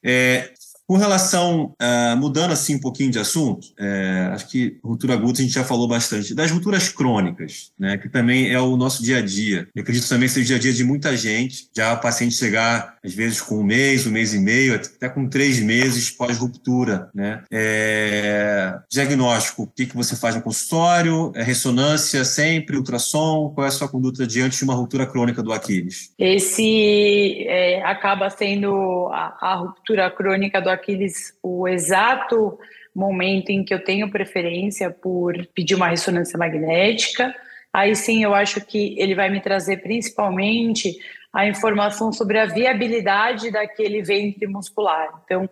É, 0.03 0.51
com 0.87 0.97
relação, 0.97 1.73
uh, 1.81 2.17
mudando 2.17 2.51
assim 2.51 2.75
um 2.75 2.79
pouquinho 2.79 3.11
de 3.11 3.17
assunto, 3.17 3.67
é, 3.79 4.29
acho 4.31 4.47
que 4.49 4.77
ruptura 4.83 5.13
aguda 5.13 5.39
a 5.39 5.41
gente 5.41 5.53
já 5.53 5.63
falou 5.63 5.87
bastante, 5.87 6.35
das 6.35 6.51
rupturas 6.51 6.89
crônicas, 6.89 7.71
né, 7.77 7.97
que 7.97 8.07
também 8.07 8.51
é 8.51 8.59
o 8.59 8.77
nosso 8.77 9.03
dia 9.03 9.17
a 9.17 9.21
dia. 9.21 9.67
Eu 9.75 9.81
acredito 9.81 10.07
também 10.07 10.27
ser 10.27 10.41
o 10.41 10.43
dia 10.43 10.57
a 10.57 10.59
dia 10.59 10.73
de 10.73 10.83
muita 10.83 11.15
gente, 11.17 11.69
já 11.75 11.93
o 11.93 11.99
paciente 11.99 12.35
chegar, 12.35 12.97
às 13.03 13.13
vezes, 13.13 13.41
com 13.41 13.59
um 13.59 13.63
mês, 13.63 14.05
um 14.05 14.11
mês 14.11 14.33
e 14.33 14.39
meio, 14.39 14.75
até 14.75 15.09
com 15.09 15.27
três 15.27 15.59
meses 15.59 16.11
pós-ruptura. 16.11 17.09
Né? 17.13 17.43
É, 17.51 18.75
diagnóstico, 18.89 19.63
o 19.63 19.67
que, 19.67 19.85
que 19.87 19.95
você 19.95 20.15
faz 20.15 20.35
no 20.35 20.41
consultório? 20.41 21.31
É 21.35 21.43
ressonância 21.43 22.23
sempre, 22.23 22.77
ultrassom? 22.77 23.51
Qual 23.53 23.65
é 23.65 23.69
a 23.69 23.71
sua 23.71 23.87
conduta 23.87 24.25
diante 24.25 24.57
de 24.57 24.63
uma 24.63 24.75
ruptura 24.75 25.07
crônica 25.07 25.41
do 25.41 25.51
Aquiles? 25.51 26.11
Esse 26.17 27.47
acaba 27.83 28.29
sendo 28.29 29.09
a, 29.11 29.37
a 29.41 29.55
ruptura 29.55 30.09
crônica 30.11 30.61
do 30.61 30.69
Aquiles 30.75 31.35
o 31.41 31.67
exato 31.67 32.57
momento 32.93 33.49
em 33.49 33.63
que 33.63 33.73
eu 33.73 33.83
tenho 33.83 34.09
preferência 34.09 34.89
por 34.89 35.33
pedir 35.47 35.75
uma 35.75 35.89
ressonância 35.89 36.37
magnética. 36.37 37.35
Aí 37.73 37.95
sim, 37.95 38.23
eu 38.23 38.33
acho 38.33 38.61
que 38.61 38.95
ele 38.97 39.15
vai 39.15 39.29
me 39.29 39.41
trazer 39.41 39.77
principalmente 39.77 40.95
a 41.33 41.45
informação 41.45 42.13
sobre 42.13 42.39
a 42.39 42.45
viabilidade 42.45 43.51
daquele 43.51 44.01
ventre 44.01 44.47
muscular. 44.47 45.21
Então, 45.25 45.49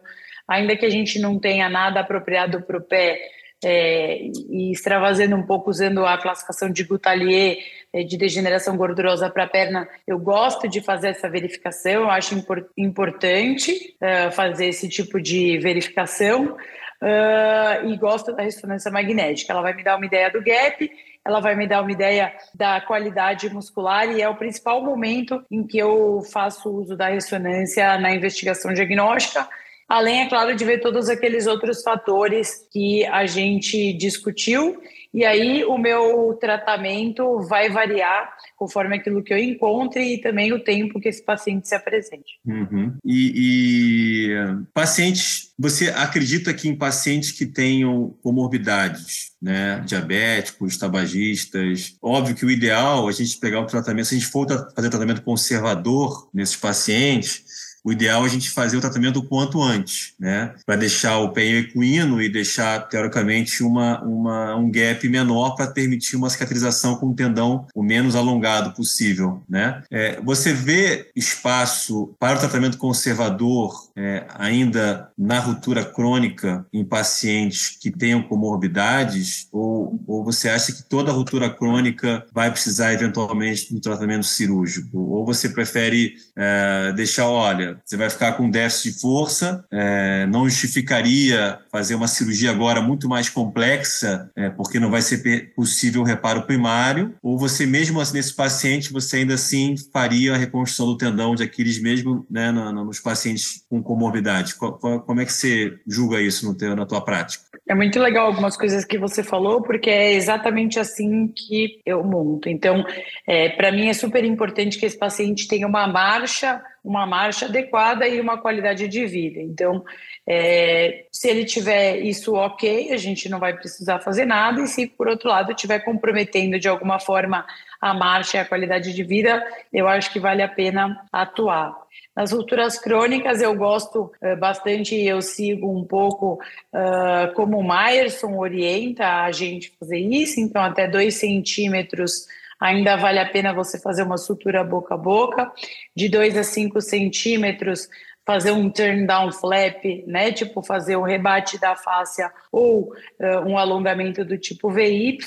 ainda 0.47 0.77
que 0.77 0.85
a 0.85 0.89
gente 0.89 1.19
não 1.19 1.37
tenha 1.37 1.67
nada 1.67 1.99
apropriado 1.99 2.61
para 2.61 2.77
o 2.77 2.81
pé, 2.81 3.19
é, 3.63 4.19
e 4.49 4.71
extravasando 4.71 5.35
um 5.35 5.43
pouco 5.43 5.69
usando 5.69 6.05
a 6.05 6.17
classificação 6.17 6.69
de 6.69 6.83
Gutalier 6.83 7.57
é, 7.93 8.03
de 8.03 8.17
degeneração 8.17 8.75
gordurosa 8.75 9.29
para 9.29 9.43
a 9.43 9.47
perna, 9.47 9.87
eu 10.07 10.17
gosto 10.17 10.67
de 10.67 10.81
fazer 10.81 11.09
essa 11.09 11.29
verificação, 11.29 11.91
eu 11.91 12.09
acho 12.09 12.35
impor, 12.35 12.67
importante 12.77 13.95
uh, 14.01 14.31
fazer 14.31 14.67
esse 14.67 14.89
tipo 14.89 15.21
de 15.21 15.57
verificação 15.59 16.57
uh, 17.01 17.87
e 17.87 17.95
gosto 17.97 18.33
da 18.33 18.43
ressonância 18.43 18.89
magnética. 18.89 19.53
Ela 19.53 19.61
vai 19.61 19.73
me 19.73 19.83
dar 19.83 19.97
uma 19.97 20.05
ideia 20.05 20.31
do 20.31 20.41
gap, 20.41 20.89
ela 21.23 21.39
vai 21.39 21.55
me 21.55 21.67
dar 21.67 21.81
uma 21.81 21.91
ideia 21.91 22.33
da 22.53 22.81
qualidade 22.81 23.47
muscular 23.49 24.09
e 24.09 24.21
é 24.21 24.27
o 24.27 24.35
principal 24.35 24.83
momento 24.83 25.43
em 25.51 25.65
que 25.65 25.77
eu 25.77 26.21
faço 26.31 26.69
uso 26.69 26.97
da 26.97 27.09
ressonância 27.09 27.97
na 27.97 28.13
investigação 28.13 28.73
diagnóstica 28.73 29.47
além, 29.93 30.21
é 30.21 30.25
claro, 30.27 30.55
de 30.55 30.65
ver 30.65 30.81
todos 30.81 31.07
aqueles 31.07 31.45
outros 31.45 31.83
fatores 31.83 32.67
que 32.71 33.05
a 33.05 33.27
gente 33.27 33.93
discutiu. 33.93 34.81
E 35.13 35.23
aí 35.23 35.63
o 35.63 35.77
meu 35.77 36.35
tratamento 36.41 37.39
vai 37.41 37.69
variar 37.69 38.35
conforme 38.57 38.95
aquilo 38.95 39.23
que 39.23 39.31
eu 39.31 39.37
encontre 39.37 40.15
e 40.15 40.17
também 40.19 40.51
o 40.51 40.63
tempo 40.63 40.99
que 40.99 41.07
esse 41.07 41.23
paciente 41.23 41.67
se 41.67 41.75
apresente. 41.75 42.39
Uhum. 42.43 42.95
E, 43.05 44.29
e 44.29 44.29
pacientes, 44.73 45.53
você 45.59 45.89
acredita 45.89 46.51
que 46.55 46.67
em 46.67 46.75
pacientes 46.75 47.31
que 47.31 47.45
tenham 47.45 48.15
comorbidades, 48.23 49.33
né, 49.39 49.83
diabéticos, 49.85 50.75
tabagistas, 50.75 51.95
óbvio 52.01 52.35
que 52.35 52.45
o 52.47 52.49
ideal 52.49 53.07
é 53.07 53.09
a 53.11 53.13
gente 53.13 53.37
pegar 53.37 53.59
o 53.59 53.67
tratamento, 53.67 54.07
se 54.07 54.15
a 54.15 54.17
gente 54.17 54.31
for 54.31 54.47
fazer 54.75 54.89
tratamento 54.89 55.21
conservador 55.21 56.27
nesses 56.33 56.55
pacientes, 56.55 57.43
o 57.83 57.91
ideal 57.91 58.23
é 58.23 58.25
a 58.25 58.29
gente 58.29 58.49
fazer 58.49 58.77
o 58.77 58.81
tratamento 58.81 59.19
o 59.19 59.23
quanto 59.23 59.61
antes, 59.61 60.13
né? 60.19 60.53
Para 60.65 60.77
deixar 60.77 61.19
o 61.19 61.33
pé 61.33 61.43
equino 61.43 62.21
e 62.21 62.29
deixar, 62.29 62.87
teoricamente, 62.87 63.61
uma, 63.61 64.01
uma, 64.01 64.55
um 64.55 64.71
gap 64.71 65.07
menor 65.09 65.55
para 65.55 65.67
permitir 65.67 66.15
uma 66.15 66.29
cicatrização 66.29 66.95
com 66.95 67.07
o 67.07 67.15
tendão 67.15 67.67
o 67.75 67.83
menos 67.83 68.15
alongado 68.15 68.73
possível, 68.73 69.43
né? 69.49 69.83
É, 69.91 70.19
você 70.21 70.53
vê 70.53 71.11
espaço 71.15 72.15
para 72.19 72.37
o 72.37 72.39
tratamento 72.39 72.77
conservador 72.77 73.91
é, 73.95 74.25
ainda 74.35 75.11
na 75.17 75.39
ruptura 75.39 75.83
crônica 75.83 76.65
em 76.71 76.83
pacientes 76.85 77.77
que 77.79 77.91
tenham 77.91 78.23
comorbidades 78.23 79.47
ou, 79.51 80.01
ou 80.07 80.23
você 80.23 80.49
acha 80.49 80.71
que 80.71 80.83
toda 80.83 81.11
ruptura 81.11 81.49
crônica 81.49 82.25
vai 82.33 82.49
precisar 82.49 82.93
eventualmente 82.93 83.69
de 83.69 83.75
um 83.75 83.79
tratamento 83.79 84.25
cirúrgico? 84.25 84.97
Ou 84.97 85.25
você 85.25 85.49
prefere 85.49 86.15
é, 86.35 86.93
deixar, 86.93 87.27
olha, 87.27 87.72
você 87.83 87.97
vai 87.97 88.09
ficar 88.09 88.33
com 88.33 88.49
déficit 88.49 88.93
de 88.93 89.01
força, 89.01 89.65
é, 89.71 90.25
não 90.27 90.47
justificaria 90.47 91.59
fazer 91.71 91.95
uma 91.95 92.07
cirurgia 92.07 92.51
agora 92.51 92.81
muito 92.81 93.07
mais 93.07 93.29
complexa, 93.29 94.29
é, 94.35 94.49
porque 94.49 94.79
não 94.79 94.91
vai 94.91 95.01
ser 95.01 95.53
possível 95.55 96.01
o 96.01 96.05
reparo 96.05 96.43
primário, 96.43 97.15
ou 97.21 97.37
você 97.37 97.65
mesmo 97.65 97.99
assim, 97.99 98.13
nesse 98.13 98.33
paciente, 98.33 98.91
você 98.91 99.17
ainda 99.17 99.35
assim 99.35 99.75
faria 99.91 100.33
a 100.33 100.37
reconstrução 100.37 100.87
do 100.87 100.97
tendão 100.97 101.35
de 101.35 101.43
Aquiles 101.43 101.81
mesmo 101.81 102.25
né, 102.29 102.51
nos 102.51 102.99
pacientes 102.99 103.63
com 103.69 103.81
comorbidade? 103.81 104.55
Como 104.55 105.21
é 105.21 105.25
que 105.25 105.33
você 105.33 105.79
julga 105.87 106.21
isso 106.21 106.45
no 106.45 106.55
teu, 106.55 106.75
na 106.75 106.85
tua 106.85 107.01
prática? 107.01 107.52
É 107.65 107.73
muito 107.73 107.97
legal 107.97 108.25
algumas 108.25 108.57
coisas 108.57 108.83
que 108.83 108.97
você 108.97 109.23
falou, 109.23 109.61
porque 109.61 109.89
é 109.89 110.11
exatamente 110.11 110.77
assim 110.79 111.29
que 111.29 111.81
eu 111.85 112.03
monto. 112.03 112.49
Então, 112.49 112.83
é, 113.25 113.49
para 113.49 113.71
mim 113.71 113.87
é 113.87 113.93
super 113.93 114.25
importante 114.25 114.77
que 114.77 114.85
esse 114.85 114.97
paciente 114.97 115.47
tenha 115.47 115.65
uma 115.65 115.87
marcha, 115.87 116.61
uma 116.83 117.05
marcha 117.05 117.45
adequada 117.45 118.05
e 118.05 118.19
uma 118.19 118.37
qualidade 118.37 118.89
de 118.89 119.05
vida. 119.05 119.39
Então, 119.39 119.81
é, 120.27 121.05
se 121.09 121.29
ele 121.29 121.45
tiver 121.45 121.99
isso 121.99 122.33
ok, 122.35 122.91
a 122.91 122.97
gente 122.97 123.29
não 123.29 123.39
vai 123.39 123.55
precisar 123.55 123.99
fazer 123.99 124.25
nada, 124.25 124.61
e 124.61 124.67
se 124.67 124.85
por 124.85 125.07
outro 125.07 125.29
lado 125.29 125.53
estiver 125.53 125.79
comprometendo 125.79 126.59
de 126.59 126.67
alguma 126.67 126.99
forma 126.99 127.45
a 127.79 127.93
marcha 127.93 128.37
e 128.37 128.39
a 128.41 128.45
qualidade 128.45 128.93
de 128.93 129.03
vida, 129.03 129.41
eu 129.71 129.87
acho 129.87 130.11
que 130.11 130.19
vale 130.19 130.41
a 130.41 130.49
pena 130.49 131.01
atuar. 131.13 131.82
Nas 132.15 132.31
rupturas 132.31 132.77
crônicas, 132.77 133.41
eu 133.41 133.55
gosto 133.55 134.11
uh, 134.21 134.37
bastante, 134.37 134.95
eu 134.95 135.21
sigo 135.21 135.75
um 135.75 135.83
pouco 135.83 136.39
uh, 136.73 137.33
como 137.33 137.57
o 137.57 137.67
Myerson 137.67 138.37
orienta 138.37 139.23
a 139.23 139.31
gente 139.31 139.73
fazer 139.79 139.97
isso, 139.97 140.39
então 140.39 140.61
até 140.61 140.87
dois 140.87 141.15
centímetros 141.15 142.27
ainda 142.59 142.95
vale 142.95 143.19
a 143.19 143.27
pena 143.27 143.53
você 143.53 143.79
fazer 143.79 144.03
uma 144.03 144.17
sutura 144.17 144.63
boca 144.63 144.93
a 144.93 144.97
boca, 144.97 145.51
de 145.95 146.07
2 146.07 146.37
a 146.37 146.43
5 146.43 146.79
centímetros 146.79 147.89
fazer 148.25 148.51
um 148.51 148.69
turn 148.69 149.05
down 149.05 149.31
flap, 149.31 149.83
né? 150.07 150.31
Tipo 150.31 150.61
fazer 150.61 150.95
um 150.95 151.03
rebate 151.03 151.59
da 151.59 151.75
fáscia 151.75 152.31
ou 152.51 152.93
uh, 153.19 153.39
um 153.45 153.57
alongamento 153.57 154.23
do 154.23 154.37
tipo 154.37 154.69
VY, 154.69 155.17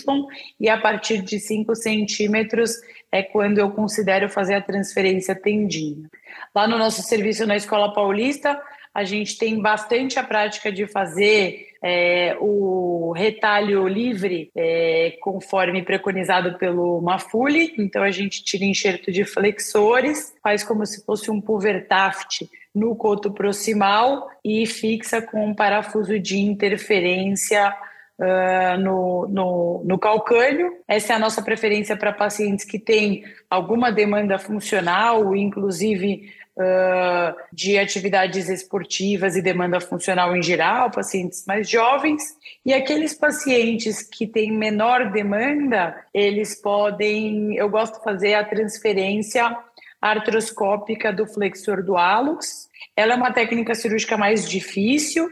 e 0.58 0.68
a 0.68 0.78
partir 0.78 1.22
de 1.22 1.38
5 1.38 1.74
centímetros 1.74 2.72
é 3.12 3.22
quando 3.22 3.58
eu 3.58 3.70
considero 3.70 4.28
fazer 4.28 4.54
a 4.54 4.62
transferência 4.62 5.34
tendinha. 5.34 6.08
Lá 6.54 6.66
no 6.66 6.78
nosso 6.78 7.02
serviço 7.02 7.46
na 7.46 7.56
Escola 7.56 7.92
Paulista, 7.92 8.60
a 8.94 9.04
gente 9.04 9.36
tem 9.36 9.60
bastante 9.60 10.18
a 10.18 10.22
prática 10.22 10.72
de 10.72 10.86
fazer 10.86 11.66
é, 11.82 12.34
o 12.40 13.12
retalho 13.14 13.86
livre, 13.86 14.50
é, 14.56 15.18
conforme 15.20 15.82
preconizado 15.82 16.58
pelo 16.58 17.02
Mafuli. 17.02 17.74
Então, 17.78 18.02
a 18.02 18.10
gente 18.10 18.42
tira 18.42 18.64
enxerto 18.64 19.12
de 19.12 19.22
flexores, 19.24 20.34
faz 20.42 20.64
como 20.64 20.86
se 20.86 21.04
fosse 21.04 21.30
um 21.30 21.42
pulver 21.42 21.86
Taft 21.86 22.48
no 22.76 22.94
coto 22.94 23.30
proximal 23.30 24.28
e 24.44 24.66
fixa 24.66 25.22
com 25.22 25.46
um 25.46 25.54
parafuso 25.54 26.20
de 26.20 26.38
interferência 26.38 27.74
uh, 28.18 28.78
no, 28.78 29.26
no, 29.26 29.82
no 29.82 29.98
calcânio. 29.98 30.70
Essa 30.86 31.14
é 31.14 31.16
a 31.16 31.18
nossa 31.18 31.40
preferência 31.40 31.96
para 31.96 32.12
pacientes 32.12 32.66
que 32.66 32.78
têm 32.78 33.24
alguma 33.48 33.90
demanda 33.90 34.38
funcional, 34.38 35.34
inclusive 35.34 36.30
uh, 36.54 37.34
de 37.50 37.78
atividades 37.78 38.50
esportivas 38.50 39.36
e 39.36 39.42
demanda 39.42 39.80
funcional 39.80 40.36
em 40.36 40.42
geral, 40.42 40.90
pacientes 40.90 41.46
mais 41.46 41.70
jovens. 41.70 42.22
E 42.62 42.74
aqueles 42.74 43.14
pacientes 43.14 44.02
que 44.02 44.26
têm 44.26 44.52
menor 44.52 45.10
demanda, 45.10 45.96
eles 46.12 46.54
podem, 46.60 47.56
eu 47.56 47.70
gosto 47.70 47.96
de 47.96 48.04
fazer 48.04 48.34
a 48.34 48.44
transferência 48.44 49.56
artroscópica 50.10 51.12
do 51.12 51.26
flexor 51.26 51.82
do 51.82 51.96
hálux. 51.96 52.68
Ela 52.96 53.14
é 53.14 53.16
uma 53.16 53.32
técnica 53.32 53.74
cirúrgica 53.74 54.16
mais 54.16 54.48
difícil. 54.48 55.26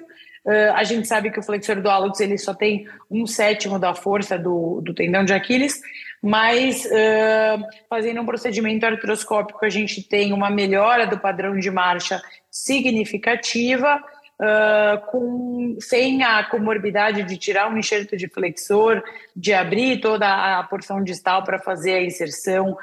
Uh, 0.45 0.75
a 0.75 0.85
gente 0.85 1.09
sabe 1.09 1.31
que 1.31 1.41
o 1.41 1.43
flexor 1.43 1.81
do 1.81 1.89
hálux 1.89 2.21
ele 2.21 2.37
só 2.37 2.53
tem 2.53 2.87
um 3.11 3.27
sétimo 3.27 3.79
da 3.79 3.95
força 3.95 4.39
do, 4.39 4.83
do 4.83 4.93
tendão 4.93 5.25
de 5.25 5.33
Aquiles, 5.33 5.81
mas 6.23 6.85
uh, 6.85 7.65
fazendo 7.89 8.21
um 8.21 8.27
procedimento 8.27 8.85
artroscópico 8.85 9.65
a 9.65 9.71
gente 9.71 10.03
tem 10.03 10.35
uma 10.35 10.51
melhora 10.51 11.07
do 11.07 11.19
padrão 11.19 11.59
de 11.59 11.71
marcha 11.71 12.23
significativa, 12.51 13.97
uh, 14.39 15.11
com, 15.11 15.77
sem 15.81 16.23
a 16.23 16.45
comorbidade 16.45 17.23
de 17.23 17.39
tirar 17.39 17.73
um 17.73 17.79
enxerto 17.79 18.15
de 18.15 18.29
flexor, 18.29 19.03
de 19.35 19.55
abrir 19.55 20.01
toda 20.01 20.59
a 20.59 20.63
porção 20.65 21.03
distal 21.03 21.43
para 21.43 21.59
fazer 21.59 21.95
a 21.95 22.03
inserção 22.03 22.77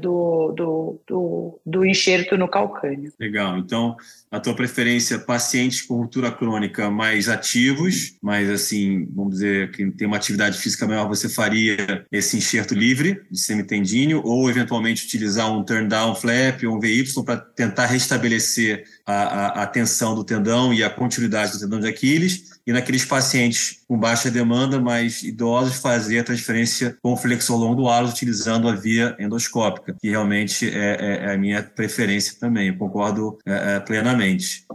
do, 0.00 0.52
do, 0.52 1.00
do, 1.06 1.60
do 1.64 1.86
enxerto 1.86 2.36
no 2.36 2.46
calcânio. 2.48 3.12
Legal, 3.18 3.56
então 3.58 3.96
a 4.30 4.38
tua 4.38 4.54
preferência 4.54 5.18
pacientes 5.18 5.80
com 5.82 5.96
ruptura 5.96 6.30
crônica 6.30 6.90
mais 6.90 7.28
ativos, 7.28 8.16
mas 8.22 8.50
assim, 8.50 9.08
vamos 9.14 9.34
dizer 9.34 9.70
que 9.70 9.90
tem 9.92 10.06
uma 10.06 10.16
atividade 10.16 10.58
física 10.58 10.86
maior, 10.86 11.08
você 11.08 11.28
faria 11.28 12.04
esse 12.12 12.36
enxerto 12.36 12.74
livre 12.74 13.22
de 13.30 13.38
semitendíneo 13.38 14.20
ou 14.24 14.50
eventualmente 14.50 15.04
utilizar 15.04 15.50
um 15.50 15.64
turn 15.64 15.88
down 15.88 16.14
flap 16.14 16.62
ou 16.64 16.76
um 16.76 16.80
VY 16.80 17.04
para 17.24 17.36
tentar 17.36 17.86
restabelecer 17.86 18.84
a, 19.06 19.14
a, 19.14 19.62
a 19.62 19.66
tensão 19.66 20.14
do 20.14 20.24
tendão 20.24 20.74
e 20.74 20.82
a 20.84 20.90
continuidade 20.90 21.52
do 21.52 21.60
tendão 21.60 21.80
de 21.80 21.88
Aquiles 21.88 22.53
e 22.66 22.72
naqueles 22.72 23.04
pacientes 23.04 23.82
com 23.86 23.98
baixa 23.98 24.30
demanda, 24.30 24.80
mais 24.80 25.22
idosos, 25.22 25.76
fazer 25.76 26.20
a 26.20 26.24
transferência 26.24 26.96
com 27.02 27.16
flexor 27.16 27.58
longo 27.58 27.74
do 27.74 27.88
hálus 27.88 28.12
utilizando 28.12 28.68
a 28.68 28.74
via 28.74 29.14
endoscópica, 29.18 29.94
que 30.00 30.10
realmente 30.10 30.68
é, 30.68 30.96
é, 30.98 31.24
é 31.26 31.34
a 31.34 31.38
minha 31.38 31.62
preferência 31.62 32.36
também, 32.38 32.68
eu 32.68 32.76
concordo 32.76 33.38
é, 33.46 33.76
é 33.76 33.80
plenamente. 33.80 34.66